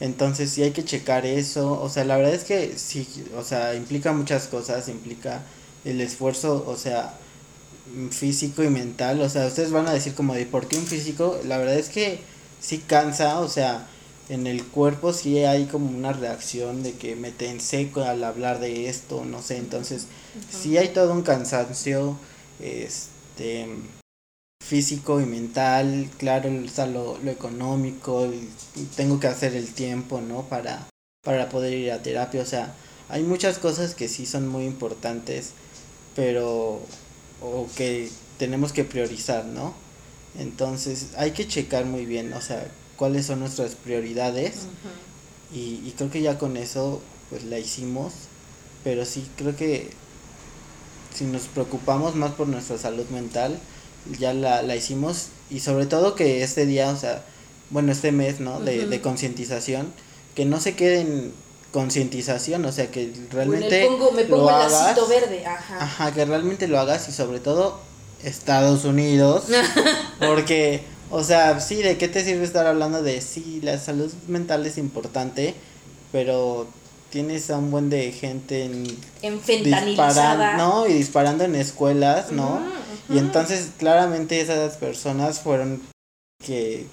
Entonces 0.00 0.50
sí 0.50 0.62
hay 0.62 0.72
que 0.72 0.84
checar 0.84 1.24
eso, 1.24 1.80
o 1.80 1.88
sea, 1.88 2.04
la 2.04 2.16
verdad 2.16 2.34
es 2.34 2.44
que 2.44 2.76
sí, 2.76 3.08
o 3.36 3.42
sea, 3.42 3.74
implica 3.74 4.12
muchas 4.12 4.46
cosas, 4.46 4.88
implica 4.88 5.42
el 5.84 6.00
esfuerzo, 6.00 6.64
o 6.66 6.76
sea, 6.76 7.14
físico 8.10 8.62
y 8.62 8.68
mental, 8.68 9.20
o 9.22 9.28
sea, 9.28 9.46
ustedes 9.46 9.70
van 9.70 9.88
a 9.88 9.92
decir 9.92 10.14
como 10.14 10.34
de 10.34 10.44
por 10.44 10.68
qué 10.68 10.76
un 10.76 10.86
físico, 10.86 11.40
la 11.44 11.56
verdad 11.56 11.78
es 11.78 11.88
que 11.88 12.20
sí 12.60 12.78
cansa, 12.78 13.40
o 13.40 13.48
sea, 13.48 13.86
en 14.28 14.46
el 14.46 14.64
cuerpo 14.64 15.12
sí 15.12 15.38
hay 15.44 15.66
como 15.66 15.90
una 15.90 16.12
reacción 16.12 16.82
de 16.82 16.92
que 16.92 17.16
me 17.16 17.32
en 17.38 17.60
seco 17.60 18.02
al 18.02 18.22
hablar 18.24 18.60
de 18.60 18.88
esto, 18.88 19.24
no 19.24 19.42
sé, 19.42 19.56
entonces 19.56 20.06
sí 20.50 20.76
hay 20.76 20.88
todo 20.88 21.12
un 21.12 21.22
cansancio 21.22 22.18
este 22.60 23.66
físico 24.62 25.20
y 25.20 25.24
mental, 25.24 26.10
claro, 26.18 26.50
está 26.50 26.86
lo, 26.86 27.18
lo 27.18 27.30
económico, 27.30 28.26
y 28.76 28.82
tengo 28.96 29.18
que 29.18 29.28
hacer 29.28 29.54
el 29.54 29.72
tiempo, 29.72 30.20
¿no? 30.20 30.42
Para, 30.42 30.86
para 31.24 31.48
poder 31.48 31.72
ir 31.72 31.90
a 31.92 32.02
terapia, 32.02 32.42
o 32.42 32.46
sea, 32.46 32.74
hay 33.08 33.22
muchas 33.22 33.58
cosas 33.58 33.94
que 33.94 34.08
sí 34.08 34.26
son 34.26 34.46
muy 34.46 34.64
importantes, 34.64 35.52
pero, 36.14 36.82
o 37.40 37.66
que 37.76 38.10
tenemos 38.38 38.72
que 38.72 38.84
priorizar, 38.84 39.46
¿no? 39.46 39.72
Entonces 40.38 41.08
hay 41.16 41.30
que 41.30 41.48
checar 41.48 41.86
muy 41.86 42.04
bien, 42.04 42.32
o 42.34 42.40
sea, 42.42 42.70
cuáles 42.98 43.24
son 43.26 43.40
nuestras 43.40 43.74
prioridades. 43.74 44.66
Y, 45.52 45.80
y 45.86 45.94
creo 45.96 46.10
que 46.10 46.20
ya 46.20 46.36
con 46.36 46.58
eso 46.58 47.00
pues 47.30 47.44
la 47.44 47.58
hicimos, 47.58 48.12
pero 48.84 49.06
sí 49.06 49.26
creo 49.36 49.56
que 49.56 49.90
si 51.14 51.24
nos 51.24 51.42
preocupamos 51.42 52.14
más 52.14 52.32
por 52.32 52.48
nuestra 52.48 52.76
salud 52.76 53.06
mental, 53.08 53.58
ya 54.18 54.34
la, 54.34 54.62
la 54.62 54.76
hicimos. 54.76 55.28
Y 55.50 55.60
sobre 55.60 55.86
todo 55.86 56.14
que 56.14 56.42
este 56.42 56.66
día, 56.66 56.90
o 56.90 56.96
sea, 56.96 57.24
bueno, 57.70 57.92
este 57.92 58.12
mes, 58.12 58.40
¿no? 58.40 58.60
De, 58.60 58.86
de 58.86 59.00
concientización, 59.00 59.92
que 60.34 60.44
no 60.44 60.60
se 60.60 60.74
quede 60.74 61.00
en 61.00 61.32
concientización, 61.72 62.64
o 62.64 62.72
sea, 62.72 62.90
que 62.90 63.12
realmente... 63.30 63.82
me 63.82 63.86
pongo, 63.86 64.12
me 64.12 64.24
pongo 64.24 64.44
lo 64.44 64.48
el 64.50 64.54
hagas, 64.54 65.08
verde, 65.08 65.46
ajá. 65.46 65.82
Ajá, 65.82 66.12
que 66.12 66.24
realmente 66.24 66.68
lo 66.68 66.78
hagas 66.78 67.08
y 67.08 67.12
sobre 67.12 67.40
todo 67.40 67.80
Estados 68.22 68.84
Unidos, 68.84 69.44
porque, 70.20 70.82
o 71.10 71.24
sea, 71.24 71.60
sí, 71.60 71.82
¿de 71.82 71.96
qué 71.96 72.08
te 72.08 72.24
sirve 72.24 72.44
estar 72.44 72.66
hablando 72.66 73.02
de 73.02 73.20
sí, 73.20 73.60
la 73.62 73.78
salud 73.78 74.12
mental 74.26 74.66
es 74.66 74.78
importante, 74.78 75.54
pero 76.12 76.66
tienes 77.10 77.50
a 77.50 77.58
un 77.58 77.70
buen 77.70 77.90
de 77.90 78.12
gente 78.12 78.64
en 78.64 78.86
Enfentanilizada. 79.22 79.86
disparando, 79.86 80.64
¿no? 80.64 80.86
Y 80.86 80.92
disparando 80.92 81.44
en 81.44 81.54
escuelas, 81.54 82.32
¿no? 82.32 82.60
Y 83.08 83.18
entonces 83.18 83.70
claramente 83.78 84.40
esas 84.40 84.76
personas 84.76 85.40
fueron 85.40 85.80
que 86.44 86.86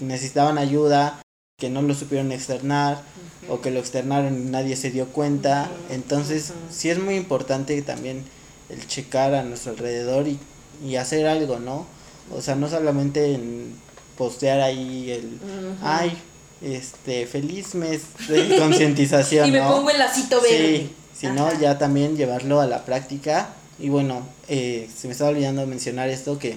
necesitaban 0.00 0.58
ayuda, 0.58 1.20
que 1.58 1.70
no 1.70 1.80
lo 1.80 1.94
supieron 1.94 2.32
externar 2.32 3.02
o 3.48 3.60
que 3.60 3.70
lo 3.70 3.80
externaron 3.80 4.36
y 4.36 4.50
nadie 4.50 4.76
se 4.76 4.90
dio 4.90 5.06
cuenta. 5.06 5.70
Entonces 5.90 6.52
sí 6.70 6.90
es 6.90 6.98
muy 6.98 7.16
importante 7.16 7.80
también 7.80 8.24
el 8.68 8.86
checar 8.86 9.34
a 9.34 9.42
nuestro 9.42 9.72
alrededor 9.72 10.28
y, 10.28 10.38
y 10.84 10.96
hacer 10.96 11.26
algo, 11.26 11.58
¿no? 11.58 11.86
O 12.34 12.40
sea, 12.42 12.54
no 12.54 12.68
solamente 12.68 13.34
en 13.34 13.74
postear 14.16 14.60
ahí 14.60 15.10
el, 15.10 15.38
ay, 15.82 16.16
este, 16.62 17.26
feliz 17.26 17.74
mes 17.74 18.02
de 18.28 18.56
concientización, 18.58 19.48
Y 19.48 19.52
me 19.52 19.60
¿no? 19.60 19.70
pongo 19.70 19.90
el 19.90 19.98
lacito 19.98 20.40
verde. 20.40 20.78
Sí, 20.78 20.92
si 21.20 21.26
no, 21.28 21.46
Ajá. 21.46 21.58
ya 21.60 21.78
también 21.78 22.16
llevarlo 22.16 22.60
a 22.60 22.66
la 22.66 22.84
práctica. 22.84 23.48
Y 23.78 23.90
bueno, 23.90 24.22
eh, 24.48 24.88
se 24.94 25.06
me 25.06 25.12
estaba 25.12 25.30
olvidando 25.30 25.66
mencionar 25.66 26.08
esto, 26.08 26.38
que 26.38 26.56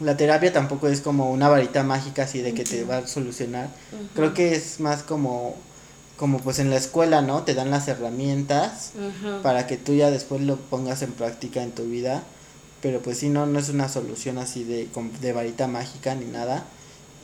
la 0.00 0.16
terapia 0.16 0.52
tampoco 0.52 0.88
es 0.88 1.00
como 1.00 1.30
una 1.30 1.48
varita 1.48 1.82
mágica 1.82 2.22
así 2.24 2.40
de 2.40 2.54
que 2.54 2.64
te 2.64 2.84
va 2.84 2.98
a 2.98 3.06
solucionar. 3.06 3.68
Creo 4.14 4.32
que 4.32 4.54
es 4.54 4.80
más 4.80 5.02
como, 5.02 5.56
como 6.16 6.38
pues 6.38 6.58
en 6.60 6.70
la 6.70 6.76
escuela, 6.76 7.20
¿no? 7.20 7.42
Te 7.42 7.54
dan 7.54 7.70
las 7.70 7.88
herramientas 7.88 8.92
para 9.42 9.66
que 9.66 9.76
tú 9.76 9.94
ya 9.94 10.10
después 10.10 10.40
lo 10.42 10.56
pongas 10.56 11.02
en 11.02 11.12
práctica 11.12 11.62
en 11.62 11.72
tu 11.72 11.84
vida. 11.84 12.22
Pero 12.82 13.00
pues 13.00 13.18
sí, 13.18 13.28
no, 13.28 13.46
no 13.46 13.58
es 13.58 13.68
una 13.70 13.88
solución 13.88 14.36
así 14.38 14.64
de, 14.64 14.88
de 15.20 15.32
varita 15.32 15.68
mágica 15.68 16.14
ni 16.14 16.26
nada. 16.26 16.64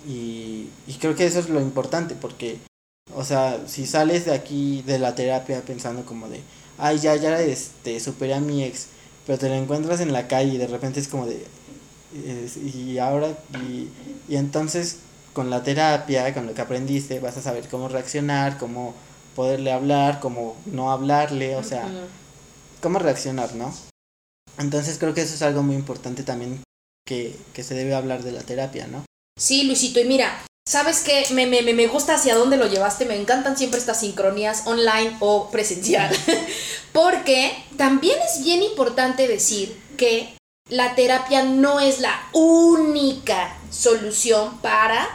Y, 0.06 0.68
y 0.86 0.94
creo 1.00 1.14
que 1.16 1.26
eso 1.26 1.40
es 1.40 1.48
lo 1.50 1.60
importante 1.60 2.14
porque, 2.14 2.58
o 3.14 3.24
sea, 3.24 3.60
si 3.66 3.84
sales 3.86 4.24
de 4.24 4.32
aquí 4.34 4.82
de 4.82 4.98
la 4.98 5.14
terapia 5.14 5.60
pensando 5.62 6.04
como 6.06 6.28
de, 6.28 6.40
ay, 6.78 6.98
ya, 7.00 7.16
ya, 7.16 7.40
este, 7.42 7.98
superé 7.98 8.34
a 8.34 8.40
mi 8.40 8.62
ex, 8.62 8.86
pero 9.26 9.38
te 9.38 9.48
lo 9.48 9.56
encuentras 9.56 10.00
en 10.00 10.12
la 10.12 10.28
calle 10.28 10.54
y 10.54 10.58
de 10.58 10.68
repente 10.68 11.00
es 11.00 11.08
como 11.08 11.26
de, 11.26 11.44
es- 12.24 12.56
y 12.56 12.98
ahora, 12.98 13.36
y, 13.54 13.88
y 14.32 14.36
entonces 14.36 14.98
con 15.32 15.50
la 15.50 15.62
terapia, 15.64 16.32
con 16.32 16.46
lo 16.46 16.54
que 16.54 16.60
aprendiste, 16.62 17.18
vas 17.20 17.36
a 17.36 17.42
saber 17.42 17.68
cómo 17.68 17.88
reaccionar, 17.88 18.58
cómo 18.58 18.94
poderle 19.34 19.72
hablar, 19.72 20.20
cómo 20.20 20.56
no 20.66 20.90
hablarle, 20.92 21.56
o 21.56 21.62
sea, 21.64 21.82
cómo 22.80 22.98
reaccionar, 23.00 23.54
¿no? 23.56 23.74
Entonces 24.58 24.98
creo 24.98 25.14
que 25.14 25.22
eso 25.22 25.34
es 25.34 25.42
algo 25.42 25.62
muy 25.62 25.76
importante 25.76 26.22
también 26.22 26.62
que, 27.06 27.36
que 27.54 27.62
se 27.62 27.74
debe 27.74 27.94
hablar 27.94 28.22
de 28.22 28.32
la 28.32 28.42
terapia, 28.42 28.86
¿no? 28.86 29.04
Sí, 29.38 29.62
Luisito, 29.64 30.00
y 30.00 30.04
mira, 30.04 30.44
¿sabes 30.68 31.00
qué? 31.00 31.24
Me, 31.32 31.46
me, 31.46 31.62
me- 31.62 31.86
gusta 31.86 32.16
hacia 32.16 32.34
dónde 32.34 32.56
lo 32.56 32.66
llevaste, 32.66 33.06
me 33.06 33.16
encantan 33.16 33.56
siempre 33.56 33.78
estas 33.78 34.00
sincronías 34.00 34.66
online 34.66 35.16
o 35.20 35.50
presencial, 35.50 36.14
porque 36.92 37.52
también 37.76 38.18
es 38.26 38.42
bien 38.42 38.62
importante 38.62 39.28
decir 39.28 39.78
que 39.96 40.34
la 40.68 40.94
terapia 40.94 41.44
no 41.44 41.80
es 41.80 42.00
la 42.00 42.20
única 42.32 43.56
solución 43.70 44.58
para 44.60 45.08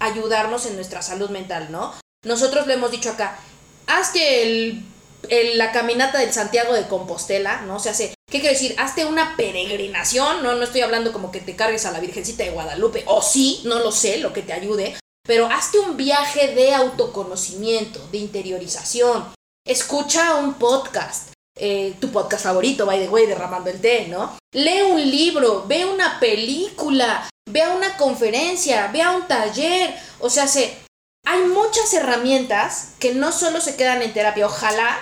ayudarnos 0.00 0.66
en 0.66 0.76
nuestra 0.76 1.02
salud 1.02 1.30
mental, 1.30 1.68
¿no? 1.70 1.92
Nosotros 2.24 2.66
le 2.66 2.74
hemos 2.74 2.90
dicho 2.90 3.10
acá, 3.10 3.38
hazte 3.86 4.42
el, 4.42 4.84
la 5.28 5.72
caminata 5.72 6.18
del 6.18 6.32
Santiago 6.32 6.74
de 6.74 6.86
Compostela, 6.88 7.62
¿no? 7.62 7.78
Se 7.78 7.90
hace, 7.90 8.14
¿qué 8.30 8.40
quiero 8.40 8.52
decir? 8.52 8.74
Hazte 8.78 9.04
una 9.04 9.36
peregrinación, 9.36 10.42
¿no? 10.42 10.54
No 10.54 10.64
estoy 10.64 10.80
hablando 10.80 11.12
como 11.12 11.30
que 11.30 11.40
te 11.40 11.56
cargues 11.56 11.86
a 11.86 11.92
la 11.92 12.00
Virgencita 12.00 12.44
de 12.44 12.50
Guadalupe, 12.50 13.04
o 13.06 13.22
sí, 13.22 13.60
no 13.64 13.78
lo 13.78 13.92
sé, 13.92 14.18
lo 14.18 14.32
que 14.32 14.42
te 14.42 14.52
ayude, 14.52 14.96
pero 15.26 15.46
hazte 15.46 15.78
un 15.78 15.96
viaje 15.96 16.54
de 16.54 16.74
autoconocimiento, 16.74 18.00
de 18.10 18.18
interiorización. 18.18 19.32
Escucha 19.66 20.36
un 20.36 20.54
podcast, 20.54 21.32
eh, 21.56 21.94
tu 22.00 22.10
podcast 22.10 22.44
favorito, 22.44 22.86
by 22.86 22.98
the 22.98 23.08
way, 23.08 23.26
derramando 23.26 23.70
el 23.70 23.80
té, 23.80 24.08
¿no? 24.08 24.36
Lee 24.52 24.82
un 24.82 25.00
libro, 25.00 25.64
ve 25.66 25.84
una 25.84 26.18
película, 26.18 27.28
ve 27.48 27.62
a 27.62 27.70
una 27.70 27.96
conferencia, 27.96 28.88
ve 28.88 29.02
a 29.02 29.12
un 29.12 29.28
taller, 29.28 29.94
o 30.18 30.28
sea, 30.28 30.48
se, 30.48 30.76
hay 31.24 31.42
muchas 31.44 31.92
herramientas 31.94 32.94
que 32.98 33.14
no 33.14 33.30
solo 33.30 33.60
se 33.60 33.76
quedan 33.76 34.02
en 34.02 34.12
terapia, 34.12 34.46
ojalá, 34.46 34.98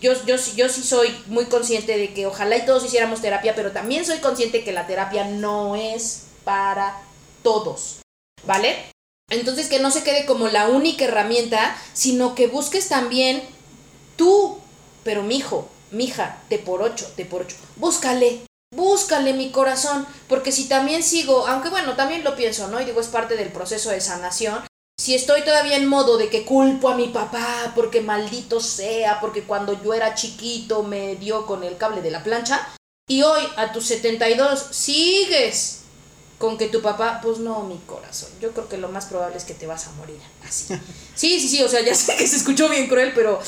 yo, 0.00 0.12
yo, 0.24 0.38
sí- 0.38 0.82
soy 0.82 1.14
muy 1.26 1.46
consciente 1.46 1.96
de 1.96 2.12
que 2.14 2.26
ojalá 2.26 2.56
y 2.56 2.66
todos 2.66 2.84
hiciéramos 2.84 3.20
terapia, 3.20 3.54
pero 3.54 3.72
también 3.72 4.04
soy 4.04 4.18
consciente 4.18 4.64
que 4.64 4.72
la 4.72 4.86
terapia 4.86 5.24
no 5.24 5.76
es 5.76 6.24
para 6.44 7.00
todos, 7.42 8.00
¿vale? 8.46 8.76
Entonces 9.30 9.68
que 9.68 9.78
no 9.80 9.90
se 9.90 10.02
quede 10.02 10.26
como 10.26 10.48
la 10.48 10.68
única 10.68 11.04
herramienta, 11.04 11.76
sino 11.92 12.34
que 12.34 12.46
busques 12.46 12.88
también 12.88 13.42
tú, 14.16 14.58
pero 15.02 15.22
mijo, 15.22 15.68
mija, 15.90 16.42
te 16.48 16.58
por 16.58 16.82
ocho, 16.82 17.10
te 17.16 17.24
por 17.24 17.42
ocho. 17.42 17.56
Búscale, 17.76 18.40
búscale 18.74 19.32
mi 19.32 19.50
corazón, 19.50 20.06
porque 20.28 20.52
si 20.52 20.68
también 20.68 21.02
sigo, 21.02 21.46
aunque 21.46 21.70
bueno, 21.70 21.94
también 21.96 22.24
lo 22.24 22.36
pienso, 22.36 22.68
¿no? 22.68 22.80
Y 22.80 22.84
digo, 22.84 23.00
es 23.00 23.08
parte 23.08 23.36
del 23.36 23.48
proceso 23.50 23.90
de 23.90 24.00
sanación. 24.00 24.60
Si 24.96 25.14
estoy 25.14 25.42
todavía 25.42 25.76
en 25.76 25.86
modo 25.86 26.16
de 26.18 26.28
que 26.28 26.44
culpo 26.44 26.88
a 26.88 26.96
mi 26.96 27.08
papá 27.08 27.72
porque 27.74 28.00
maldito 28.00 28.60
sea, 28.60 29.20
porque 29.20 29.42
cuando 29.42 29.82
yo 29.82 29.92
era 29.92 30.14
chiquito 30.14 30.82
me 30.82 31.16
dio 31.16 31.46
con 31.46 31.64
el 31.64 31.76
cable 31.76 32.00
de 32.00 32.12
la 32.12 32.22
plancha, 32.22 32.68
y 33.08 33.22
hoy 33.22 33.42
a 33.56 33.72
tus 33.72 33.86
72 33.86 34.68
sigues 34.70 35.80
con 36.38 36.56
que 36.56 36.68
tu 36.68 36.80
papá, 36.80 37.20
pues 37.22 37.38
no, 37.38 37.64
mi 37.64 37.76
corazón. 37.86 38.30
Yo 38.40 38.52
creo 38.52 38.68
que 38.68 38.78
lo 38.78 38.88
más 38.88 39.06
probable 39.06 39.36
es 39.36 39.44
que 39.44 39.54
te 39.54 39.66
vas 39.66 39.86
a 39.88 39.92
morir 39.92 40.18
así. 40.46 40.74
Sí, 41.14 41.38
sí, 41.38 41.48
sí, 41.48 41.62
o 41.62 41.68
sea, 41.68 41.80
ya 41.80 41.94
sé 41.94 42.16
que 42.16 42.26
se 42.26 42.36
escuchó 42.36 42.68
bien 42.68 42.88
cruel, 42.88 43.12
pero 43.14 43.40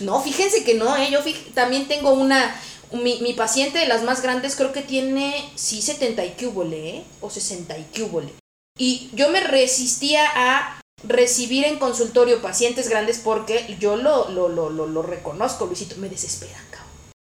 no, 0.00 0.22
fíjense 0.22 0.64
que 0.64 0.74
no, 0.74 0.96
¿eh? 0.96 1.10
Yo 1.10 1.20
también 1.52 1.88
tengo 1.88 2.12
una, 2.12 2.54
mi, 2.92 3.20
mi, 3.20 3.34
paciente 3.34 3.78
de 3.78 3.86
las 3.86 4.02
más 4.02 4.22
grandes 4.22 4.56
creo 4.56 4.72
que 4.72 4.82
tiene, 4.82 5.50
sí, 5.56 5.82
70 5.82 6.24
y 6.24 6.30
cúbole, 6.30 6.88
¿eh? 6.90 7.04
O 7.20 7.28
60 7.28 7.76
y 7.76 7.84
cúbole. 7.98 8.32
Y 8.78 9.10
yo 9.14 9.28
me 9.30 9.40
resistía 9.40 10.24
a 10.34 10.81
recibir 11.04 11.64
en 11.64 11.78
consultorio 11.78 12.42
pacientes 12.42 12.88
grandes 12.88 13.18
porque 13.18 13.76
yo 13.80 13.96
lo, 13.96 14.28
lo, 14.28 14.48
lo, 14.48 14.70
lo, 14.70 15.02
reconozco, 15.02 15.66
Luisito, 15.66 15.96
me 15.96 16.08
desesperan, 16.08 16.64
cabrón. 16.70 16.90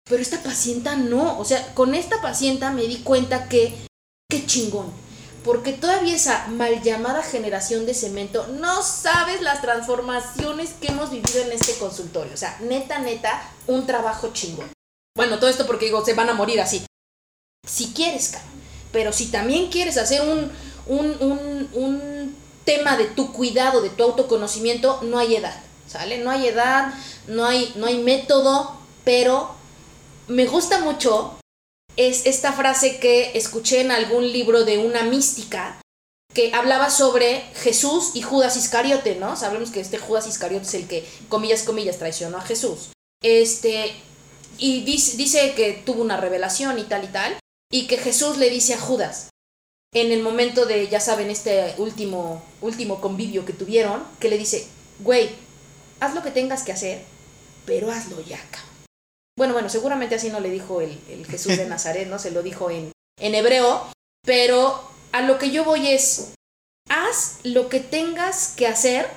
Pero 0.08 0.22
esta 0.22 0.42
pacienta 0.42 0.96
no, 0.96 1.38
o 1.38 1.44
sea, 1.44 1.74
con 1.74 1.94
esta 1.94 2.20
pacienta 2.22 2.70
me 2.70 2.82
di 2.82 2.98
cuenta 2.98 3.48
que, 3.48 3.74
qué 4.30 4.46
chingón, 4.46 4.90
porque 5.44 5.72
todavía 5.72 6.16
esa 6.16 6.46
mal 6.48 6.82
llamada 6.82 7.22
generación 7.22 7.86
de 7.86 7.94
cemento, 7.94 8.46
no 8.48 8.82
sabes 8.82 9.42
las 9.42 9.60
transformaciones 9.60 10.70
que 10.80 10.88
hemos 10.88 11.10
vivido 11.10 11.40
en 11.42 11.52
este 11.52 11.74
consultorio, 11.74 12.32
o 12.32 12.38
sea, 12.38 12.58
neta, 12.60 12.98
neta, 12.98 13.50
un 13.66 13.86
trabajo 13.86 14.30
chingón. 14.32 14.70
Bueno, 15.16 15.38
todo 15.38 15.50
esto 15.50 15.66
porque 15.66 15.86
digo, 15.86 16.04
se 16.04 16.14
van 16.14 16.30
a 16.30 16.34
morir 16.34 16.60
así. 16.60 16.86
Si 17.66 17.92
quieres, 17.92 18.28
cabrón, 18.28 18.50
pero 18.92 19.12
si 19.12 19.26
también 19.26 19.70
quieres 19.70 19.98
hacer 19.98 20.22
un, 20.22 20.50
un, 20.86 21.16
un, 21.20 21.68
un 21.74 22.36
tema 22.68 22.98
de 22.98 23.06
tu 23.06 23.32
cuidado, 23.32 23.80
de 23.80 23.88
tu 23.88 24.02
autoconocimiento, 24.02 25.00
no 25.00 25.18
hay 25.18 25.36
edad, 25.36 25.58
¿sale? 25.86 26.18
No 26.18 26.30
hay 26.30 26.48
edad, 26.48 26.92
no 27.26 27.46
hay, 27.46 27.72
no 27.76 27.86
hay 27.86 27.96
método, 27.96 28.78
pero 29.04 29.54
me 30.26 30.44
gusta 30.44 30.78
mucho 30.80 31.38
es 31.96 32.26
esta 32.26 32.52
frase 32.52 32.98
que 32.98 33.38
escuché 33.38 33.80
en 33.80 33.90
algún 33.90 34.30
libro 34.30 34.66
de 34.66 34.76
una 34.76 35.02
mística 35.02 35.80
que 36.34 36.52
hablaba 36.52 36.90
sobre 36.90 37.40
Jesús 37.54 38.10
y 38.12 38.20
Judas 38.20 38.58
Iscariote, 38.58 39.14
¿no? 39.14 39.34
Sabemos 39.34 39.70
que 39.70 39.80
este 39.80 39.96
Judas 39.96 40.26
Iscariote 40.26 40.66
es 40.66 40.74
el 40.74 40.86
que, 40.86 41.08
comillas, 41.30 41.62
comillas, 41.62 41.96
traicionó 41.96 42.36
a 42.36 42.42
Jesús. 42.42 42.90
Este, 43.24 43.96
y 44.58 44.84
dice, 44.84 45.16
dice 45.16 45.54
que 45.54 45.72
tuvo 45.72 46.02
una 46.02 46.18
revelación 46.18 46.78
y 46.78 46.82
tal 46.82 47.04
y 47.04 47.08
tal, 47.08 47.38
y 47.72 47.86
que 47.86 47.96
Jesús 47.96 48.36
le 48.36 48.50
dice 48.50 48.74
a 48.74 48.78
Judas, 48.78 49.30
en 49.94 50.12
el 50.12 50.22
momento 50.22 50.66
de, 50.66 50.88
ya 50.88 51.00
saben, 51.00 51.30
este 51.30 51.74
último, 51.78 52.42
último 52.60 53.00
convivio 53.00 53.44
que 53.44 53.52
tuvieron, 53.52 54.04
que 54.20 54.28
le 54.28 54.38
dice, 54.38 54.66
güey, 55.00 55.30
haz 56.00 56.14
lo 56.14 56.22
que 56.22 56.30
tengas 56.30 56.62
que 56.62 56.72
hacer, 56.72 57.02
pero 57.64 57.90
hazlo 57.90 58.20
ya, 58.20 58.38
cabrón. 58.50 58.68
Bueno, 59.36 59.54
bueno, 59.54 59.68
seguramente 59.68 60.16
así 60.16 60.30
no 60.30 60.40
le 60.40 60.50
dijo 60.50 60.80
el, 60.80 60.98
el 61.08 61.26
Jesús 61.26 61.56
de 61.56 61.66
Nazaret, 61.68 62.08
¿no? 62.08 62.18
Se 62.18 62.30
lo 62.30 62.42
dijo 62.42 62.70
en, 62.70 62.92
en 63.18 63.34
hebreo, 63.34 63.86
pero 64.24 64.82
a 65.12 65.22
lo 65.22 65.38
que 65.38 65.50
yo 65.50 65.64
voy 65.64 65.88
es, 65.88 66.34
haz 66.90 67.38
lo 67.44 67.68
que 67.68 67.80
tengas 67.80 68.48
que 68.48 68.66
hacer, 68.66 69.08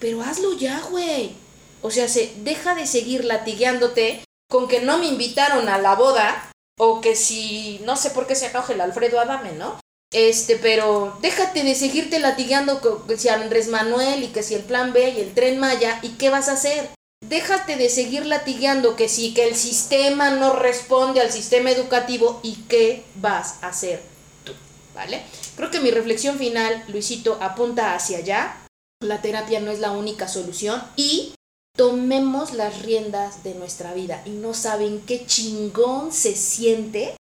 pero 0.00 0.22
hazlo 0.22 0.54
ya, 0.54 0.80
güey. 0.90 1.36
O 1.82 1.90
sea, 1.90 2.08
se 2.08 2.32
deja 2.38 2.74
de 2.74 2.86
seguir 2.86 3.24
latigueándote 3.24 4.24
con 4.50 4.68
que 4.68 4.80
no 4.80 4.98
me 4.98 5.06
invitaron 5.06 5.68
a 5.68 5.78
la 5.78 5.94
boda, 5.94 6.50
o 6.78 7.00
que 7.00 7.14
si, 7.14 7.80
no 7.84 7.96
sé 7.96 8.10
por 8.10 8.26
qué 8.26 8.34
se 8.34 8.46
enoja 8.46 8.72
el 8.72 8.80
Alfredo 8.80 9.20
Adame, 9.20 9.52
¿no? 9.52 9.78
Este, 10.14 10.56
pero 10.56 11.18
déjate 11.20 11.64
de 11.64 11.74
seguirte 11.74 12.20
latigando 12.20 12.80
que 13.06 13.18
si 13.18 13.28
Andrés 13.28 13.68
Manuel 13.68 14.22
y 14.22 14.28
que 14.28 14.42
si 14.42 14.54
el 14.54 14.62
plan 14.62 14.92
B 14.92 15.10
y 15.10 15.20
el 15.20 15.34
tren 15.34 15.58
Maya, 15.58 15.98
¿y 16.02 16.10
qué 16.10 16.30
vas 16.30 16.48
a 16.48 16.52
hacer? 16.52 16.88
déjate 17.28 17.76
de 17.76 17.88
seguir 17.88 18.26
latigueando 18.26 18.96
que 18.96 19.08
sí, 19.08 19.34
que 19.34 19.48
el 19.48 19.56
sistema 19.56 20.30
no 20.30 20.54
responde 20.54 21.20
al 21.20 21.32
sistema 21.32 21.70
educativo 21.70 22.40
y 22.42 22.56
qué 22.68 23.04
vas 23.16 23.62
a 23.62 23.68
hacer 23.68 24.02
tú, 24.44 24.52
¿vale? 24.94 25.22
Creo 25.56 25.70
que 25.70 25.80
mi 25.80 25.90
reflexión 25.90 26.38
final, 26.38 26.84
Luisito, 26.88 27.38
apunta 27.40 27.94
hacia 27.94 28.18
allá. 28.18 28.56
La 29.00 29.22
terapia 29.22 29.60
no 29.60 29.70
es 29.70 29.80
la 29.80 29.90
única 29.90 30.28
solución 30.28 30.82
y 30.96 31.34
tomemos 31.76 32.52
las 32.52 32.82
riendas 32.82 33.42
de 33.42 33.54
nuestra 33.54 33.94
vida 33.94 34.22
y 34.24 34.30
no 34.30 34.54
saben 34.54 35.00
qué 35.00 35.26
chingón 35.26 36.12
se 36.12 36.34
siente 36.36 37.16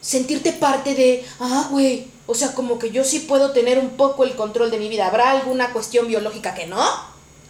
sentirte 0.00 0.52
parte 0.52 0.94
de, 0.94 1.24
ah, 1.40 1.68
güey, 1.70 2.08
o 2.26 2.34
sea, 2.34 2.54
como 2.54 2.78
que 2.78 2.90
yo 2.90 3.04
sí 3.04 3.20
puedo 3.20 3.52
tener 3.52 3.78
un 3.78 3.90
poco 3.90 4.24
el 4.24 4.36
control 4.36 4.70
de 4.70 4.78
mi 4.78 4.88
vida. 4.88 5.06
¿Habrá 5.06 5.30
alguna 5.30 5.72
cuestión 5.72 6.08
biológica 6.08 6.54
que 6.54 6.66
no? 6.66 6.82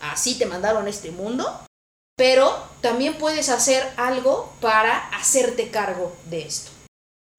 Así 0.00 0.36
te 0.36 0.46
mandaron 0.46 0.86
a 0.86 0.90
este 0.90 1.10
mundo 1.10 1.64
pero 2.16 2.56
también 2.80 3.18
puedes 3.18 3.48
hacer 3.48 3.82
algo 3.96 4.52
para 4.60 5.08
hacerte 5.10 5.70
cargo 5.70 6.14
de 6.30 6.42
esto. 6.42 6.70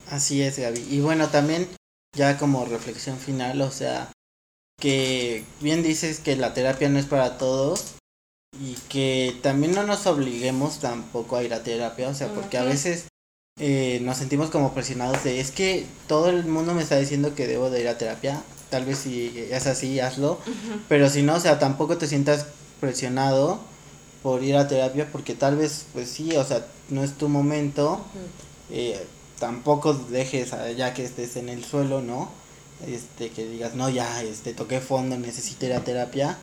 Así 0.09 0.41
es, 0.41 0.59
Gaby. 0.59 0.85
Y 0.89 0.99
bueno, 0.99 1.29
también 1.29 1.67
ya 2.15 2.37
como 2.37 2.65
reflexión 2.65 3.17
final, 3.17 3.61
o 3.61 3.71
sea, 3.71 4.11
que 4.79 5.43
bien 5.61 5.81
dices 5.81 6.19
que 6.19 6.35
la 6.35 6.53
terapia 6.53 6.89
no 6.89 6.99
es 6.99 7.05
para 7.05 7.37
todos 7.37 7.95
y 8.59 8.75
que 8.89 9.37
también 9.41 9.73
no 9.73 9.83
nos 9.83 10.05
obliguemos 10.05 10.79
tampoco 10.79 11.37
a 11.37 11.43
ir 11.43 11.53
a 11.53 11.63
terapia, 11.63 12.09
o 12.09 12.13
sea, 12.13 12.27
porque 12.33 12.57
a 12.57 12.63
veces 12.63 13.07
eh, 13.57 13.99
nos 14.01 14.17
sentimos 14.17 14.49
como 14.49 14.73
presionados 14.73 15.23
de 15.23 15.39
es 15.39 15.51
que 15.51 15.85
todo 16.07 16.29
el 16.29 16.45
mundo 16.45 16.73
me 16.73 16.83
está 16.83 16.97
diciendo 16.97 17.35
que 17.35 17.47
debo 17.47 17.69
de 17.69 17.81
ir 17.81 17.87
a 17.87 17.97
terapia, 17.97 18.43
tal 18.69 18.83
vez 18.83 18.99
si 18.99 19.31
es 19.49 19.65
así, 19.65 19.99
hazlo, 20.01 20.39
pero 20.89 21.09
si 21.09 21.21
no, 21.21 21.35
o 21.35 21.39
sea, 21.39 21.57
tampoco 21.57 21.97
te 21.97 22.07
sientas 22.07 22.47
presionado 22.81 23.61
por 24.21 24.43
ir 24.43 24.57
a 24.57 24.67
terapia 24.67 25.07
porque 25.09 25.35
tal 25.35 25.55
vez, 25.55 25.85
pues 25.93 26.09
sí, 26.09 26.35
o 26.35 26.43
sea, 26.43 26.65
no 26.89 27.01
es 27.01 27.13
tu 27.13 27.29
momento, 27.29 28.01
eh, 28.71 29.01
tampoco 29.39 29.93
dejes 29.93 30.51
ya 30.75 30.93
que 30.93 31.05
estés 31.05 31.37
en 31.37 31.47
el 31.47 31.63
suelo, 31.63 32.01
¿no? 32.01 32.29
Este, 32.85 33.29
que 33.29 33.47
digas, 33.47 33.73
no, 33.73 33.89
ya, 33.89 34.21
este, 34.21 34.53
toqué 34.53 34.81
fondo, 34.81 35.17
necesito 35.17 35.65
ir 35.65 35.73
a 35.73 35.83
terapia. 35.83 36.39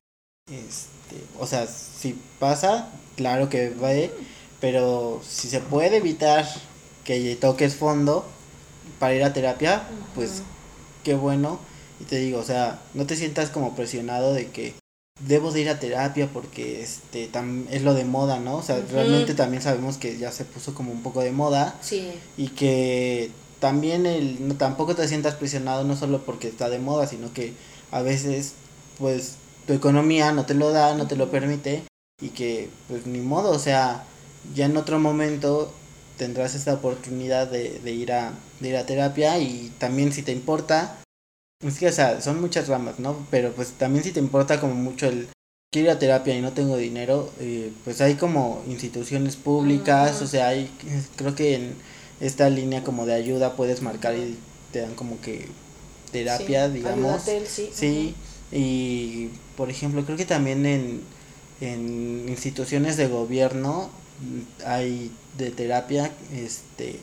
Este, 0.51 1.23
o 1.39 1.47
sea, 1.47 1.67
si 1.67 2.19
pasa, 2.39 2.89
claro 3.17 3.51
que 3.51 3.69
va, 3.71 3.91
pero 4.61 5.21
si 5.29 5.49
se 5.49 5.61
puede 5.61 5.99
evitar 5.99 6.47
que 7.05 7.37
toques 7.37 7.77
fondo 7.77 8.25
para 8.99 9.15
ir 9.15 9.25
a 9.25 9.33
terapia, 9.33 9.83
pues 10.15 10.43
qué 11.05 11.15
bueno. 11.15 11.59
Y 12.01 12.05
te 12.05 12.17
digo, 12.17 12.39
o 12.39 12.45
sea, 12.45 12.81
no 12.95 13.07
te 13.07 13.17
sientas 13.17 13.51
como 13.51 13.77
presionado 13.77 14.35
de 14.35 14.49
que 14.49 14.75
debo 15.21 15.53
de 15.53 15.61
ir 15.61 15.69
a 15.69 15.79
terapia 15.79 16.29
porque 16.33 16.83
este 16.83 17.31
es 17.71 17.83
lo 17.83 17.95
de 17.95 18.05
moda, 18.05 18.41
¿no? 18.41 18.57
O 18.57 18.63
sea, 18.63 18.83
realmente 18.91 19.35
también 19.35 19.63
sabemos 19.63 19.99
que 19.99 20.19
ya 20.19 20.33
se 20.33 20.45
puso 20.45 20.75
como 20.75 20.93
un 20.93 21.03
poco 21.03 21.21
de 21.21 21.33
moda. 21.33 21.79
Sí. 21.81 22.11
Y 22.37 22.49
que 22.49 23.31
también 23.61 24.07
el 24.07 24.49
no, 24.49 24.55
tampoco 24.57 24.97
te 24.97 25.07
sientas 25.07 25.35
presionado 25.35 25.85
no 25.85 25.97
solo 25.97 26.23
porque 26.25 26.49
está 26.49 26.69
de 26.69 26.79
moda, 26.81 27.07
sino 27.07 27.33
que 27.33 27.53
a 27.91 28.03
veces 28.03 28.55
pues 28.99 29.37
tu 29.67 29.73
economía 29.73 30.33
no 30.33 30.45
te 30.47 30.55
lo 30.55 30.73
da, 30.73 30.95
no 30.97 31.07
te 31.07 31.17
lo 31.17 31.31
permite 31.31 31.85
y 32.21 32.31
que 32.31 32.69
pues 32.89 33.07
ni 33.07 33.21
modo, 33.21 33.51
o 33.51 33.59
sea, 33.59 34.05
ya 34.55 34.67
en 34.67 34.77
otro 34.77 34.99
momento 34.99 35.73
tendrás 36.23 36.55
esta 36.55 36.75
oportunidad 36.75 37.49
de, 37.49 37.81
de 37.81 37.91
ir 37.91 38.13
a 38.13 38.33
de 38.61 38.69
ir 38.69 38.77
a 38.77 38.87
terapia 38.87 39.39
y 39.39 39.73
también 39.81 40.13
si 40.13 40.23
te 40.23 40.31
importa 40.31 41.03
es 41.67 41.79
que, 41.81 41.89
o 41.89 41.93
sea, 41.93 42.21
son 42.21 42.41
muchas 42.41 42.69
ramas, 42.69 43.01
¿no? 43.01 43.27
Pero 43.29 43.51
pues 43.53 43.73
también 43.73 44.05
si 44.05 44.13
te 44.13 44.21
importa 44.21 44.61
como 44.61 44.75
mucho 44.75 45.09
el 45.09 45.27
quiero 45.73 45.91
ir 45.91 45.97
a 45.97 45.99
terapia 45.99 46.37
y 46.37 46.41
no 46.41 46.53
tengo 46.53 46.77
dinero, 46.77 47.29
eh, 47.41 47.73
pues 47.83 48.01
hay 48.01 48.15
como 48.15 48.63
instituciones 48.69 49.35
públicas, 49.35 50.23
o 50.23 50.29
sea, 50.29 50.49
hay, 50.49 50.71
creo 51.17 51.35
que 51.35 51.57
en 51.57 51.75
esta 52.21 52.49
línea 52.51 52.85
como 52.85 53.05
de 53.05 53.15
ayuda 53.15 53.57
puedes 53.57 53.83
marcar 53.83 54.15
y 54.15 54.39
te 54.71 54.81
dan 54.81 54.95
como 54.95 55.21
que 55.21 55.49
terapia, 56.13 56.69
digamos. 56.69 57.23
sí. 57.49 57.71
sí 57.75 58.15
y 58.53 59.31
por 59.57 59.71
ejemplo, 59.71 60.05
creo 60.05 60.17
que 60.17 60.27
también 60.27 60.67
en, 60.67 61.01
en 61.61 62.29
instituciones 62.29 62.97
de 62.97 63.09
gobierno 63.09 63.91
hay 64.67 65.11
de 65.37 65.51
terapia, 65.51 66.11
este, 66.33 66.99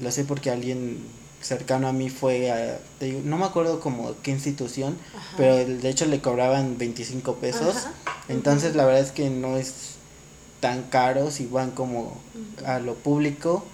lo 0.00 0.10
sé 0.10 0.24
porque 0.24 0.50
alguien 0.50 0.98
cercano 1.40 1.88
a 1.88 1.92
mí 1.92 2.10
fue, 2.10 2.50
a, 2.50 2.78
no 3.24 3.38
me 3.38 3.44
acuerdo 3.44 3.80
como 3.80 4.14
qué 4.22 4.32
institución, 4.32 4.96
pero 5.36 5.56
de 5.56 5.88
hecho 5.88 6.06
le 6.06 6.20
cobraban 6.20 6.78
25 6.78 7.36
pesos. 7.36 7.86
Entonces 8.28 8.74
la 8.74 8.84
verdad 8.84 9.02
es 9.02 9.12
que 9.12 9.30
no 9.30 9.56
es 9.56 9.96
tan 10.60 10.84
caro 10.84 11.30
si 11.30 11.46
van 11.46 11.70
como 11.70 12.18
a 12.64 12.78
lo 12.78 12.94
público. 12.94 13.64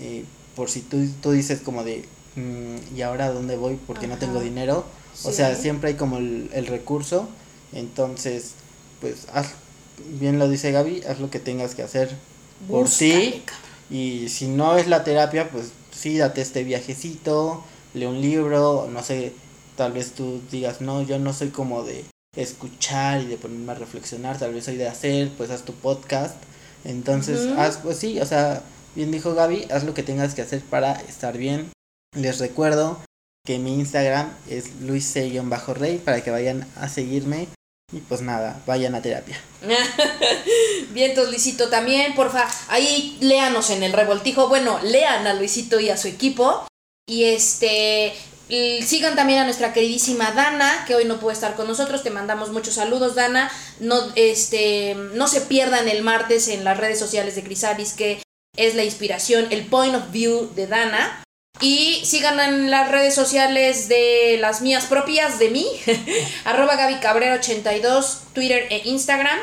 Eh, 0.00 0.24
por 0.56 0.70
si 0.70 0.80
tú, 0.80 1.06
tú 1.20 1.32
dices 1.32 1.60
como 1.60 1.84
de, 1.84 2.06
mm, 2.36 2.96
¿y 2.96 3.02
ahora 3.02 3.30
dónde 3.30 3.56
voy? 3.56 3.78
Porque 3.86 4.06
no 4.06 4.16
tengo 4.16 4.40
dinero. 4.40 4.84
O 5.24 5.32
sea, 5.32 5.54
siempre 5.54 5.90
hay 5.90 5.96
como 5.96 6.18
el, 6.18 6.50
el 6.54 6.66
recurso. 6.66 7.28
Entonces, 7.72 8.52
pues 9.00 9.26
haz, 9.32 9.48
bien 10.18 10.38
lo 10.38 10.48
dice 10.48 10.72
Gaby, 10.72 11.02
haz 11.08 11.20
lo 11.20 11.30
que 11.30 11.40
tengas 11.40 11.74
que 11.74 11.82
hacer 11.82 12.10
por 12.68 12.88
ti. 12.88 13.42
Y 13.90 14.28
si 14.28 14.48
no 14.48 14.76
es 14.76 14.86
la 14.86 15.04
terapia, 15.04 15.50
pues 15.50 15.72
sí, 15.90 16.18
date 16.18 16.40
este 16.40 16.64
viajecito, 16.64 17.62
lee 17.94 18.06
un 18.06 18.20
libro, 18.20 18.88
no 18.90 19.02
sé, 19.02 19.32
tal 19.76 19.92
vez 19.92 20.12
tú 20.12 20.40
digas, 20.50 20.80
no, 20.80 21.02
yo 21.02 21.18
no 21.18 21.32
soy 21.32 21.48
como 21.48 21.82
de 21.82 22.04
escuchar 22.36 23.20
y 23.20 23.26
de 23.26 23.36
ponerme 23.36 23.72
a 23.72 23.74
reflexionar, 23.74 24.38
tal 24.38 24.54
vez 24.54 24.64
soy 24.64 24.76
de 24.76 24.88
hacer, 24.88 25.30
pues 25.36 25.50
haz 25.50 25.64
tu 25.64 25.74
podcast. 25.74 26.36
Entonces, 26.84 27.48
haz, 27.58 27.78
pues 27.78 27.98
sí, 27.98 28.20
o 28.20 28.26
sea, 28.26 28.62
bien 28.94 29.10
dijo 29.10 29.34
Gaby, 29.34 29.68
haz 29.70 29.84
lo 29.84 29.94
que 29.94 30.02
tengas 30.02 30.34
que 30.34 30.42
hacer 30.42 30.62
para 30.62 30.92
estar 30.92 31.36
bien. 31.36 31.70
Les 32.16 32.38
recuerdo 32.38 32.98
que 33.44 33.58
mi 33.58 33.74
Instagram 33.78 34.32
es 34.48 34.80
luis-rey 34.80 35.98
para 35.98 36.22
que 36.22 36.30
vayan 36.30 36.66
a 36.76 36.88
seguirme 36.88 37.48
y 37.92 37.98
pues 37.98 38.22
nada, 38.22 38.60
vayan 38.66 38.94
a 38.94 39.02
terapia. 39.02 39.38
Vientos, 40.92 41.28
Luisito, 41.28 41.68
también, 41.68 42.14
porfa. 42.14 42.48
Ahí 42.68 43.18
léanos 43.20 43.68
en 43.70 43.82
el 43.82 43.92
revoltijo. 43.92 44.48
Bueno, 44.48 44.78
lean 44.82 45.26
a 45.26 45.34
Luisito 45.34 45.78
y 45.78 45.90
a 45.90 45.96
su 45.98 46.08
equipo. 46.08 46.66
Y 47.06 47.24
este. 47.24 48.14
Sigan 48.48 49.14
también 49.14 49.38
a 49.38 49.44
nuestra 49.44 49.72
queridísima 49.72 50.32
Dana, 50.32 50.84
que 50.86 50.94
hoy 50.94 51.06
no 51.06 51.18
puede 51.20 51.34
estar 51.34 51.54
con 51.54 51.66
nosotros. 51.66 52.02
Te 52.02 52.10
mandamos 52.10 52.50
muchos 52.50 52.74
saludos, 52.74 53.14
Dana. 53.14 53.50
No, 53.80 53.96
este, 54.14 54.94
no 54.94 55.28
se 55.28 55.42
pierdan 55.42 55.88
el 55.88 56.02
martes 56.02 56.48
en 56.48 56.64
las 56.64 56.76
redes 56.76 56.98
sociales 56.98 57.34
de 57.34 57.44
Crisalis, 57.44 57.92
que 57.92 58.22
es 58.56 58.74
la 58.74 58.84
inspiración, 58.84 59.46
el 59.50 59.66
point 59.66 59.94
of 59.94 60.10
view 60.10 60.50
de 60.54 60.66
Dana. 60.66 61.24
Y 61.62 62.02
sigan 62.04 62.40
en 62.40 62.72
las 62.72 62.90
redes 62.90 63.14
sociales 63.14 63.88
de 63.88 64.36
las 64.40 64.62
mías 64.62 64.86
propias, 64.86 65.38
de 65.38 65.48
mí, 65.50 65.64
arroba 66.44 66.74
Gaby 66.74 66.96
Cabrera 66.96 67.36
82, 67.36 68.22
Twitter 68.32 68.66
e 68.68 68.82
Instagram. 68.88 69.38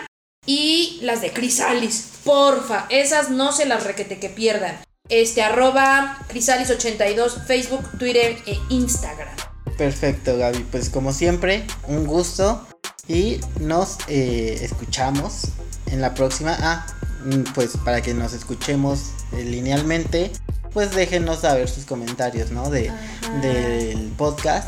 Y 0.45 0.99
las 1.01 1.21
de 1.21 1.31
Crisalis, 1.31 2.09
porfa, 2.25 2.87
esas 2.89 3.29
no 3.29 3.53
se 3.53 3.65
las 3.65 3.85
requete 3.85 4.19
que 4.19 4.27
pierdan. 4.27 4.77
Este, 5.07 5.41
arroba 5.41 6.19
Crisalis82, 6.27 7.45
Facebook, 7.45 7.89
Twitter 7.97 8.37
e 8.45 8.59
Instagram. 8.67 9.33
Perfecto, 9.77 10.37
Gaby. 10.37 10.65
Pues 10.71 10.89
como 10.89 11.13
siempre, 11.13 11.65
un 11.87 12.05
gusto. 12.05 12.67
Y 13.07 13.39
nos 13.61 13.97
eh, 14.09 14.59
escuchamos 14.61 15.43
en 15.85 16.01
la 16.01 16.13
próxima. 16.15 16.57
Ah, 16.59 16.85
mm, 17.23 17.53
pues 17.55 17.77
para 17.77 18.01
que 18.01 18.13
nos 18.13 18.33
escuchemos 18.33 19.11
eh, 19.31 19.43
linealmente, 19.45 20.31
pues 20.73 20.93
déjenos 20.93 21.39
saber 21.39 21.69
sus 21.69 21.85
comentarios, 21.85 22.51
¿no? 22.51 22.69
De, 22.69 22.89
Ajá. 22.89 23.39
del 23.41 24.11
podcast. 24.17 24.67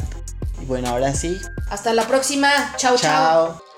Y 0.61 0.65
bueno, 0.65 0.89
ahora 0.89 1.13
sí. 1.13 1.39
Hasta 1.69 1.93
la 1.93 2.07
próxima. 2.07 2.49
Chau, 2.77 2.97
chau. 2.97 2.99
Chao. 2.99 3.70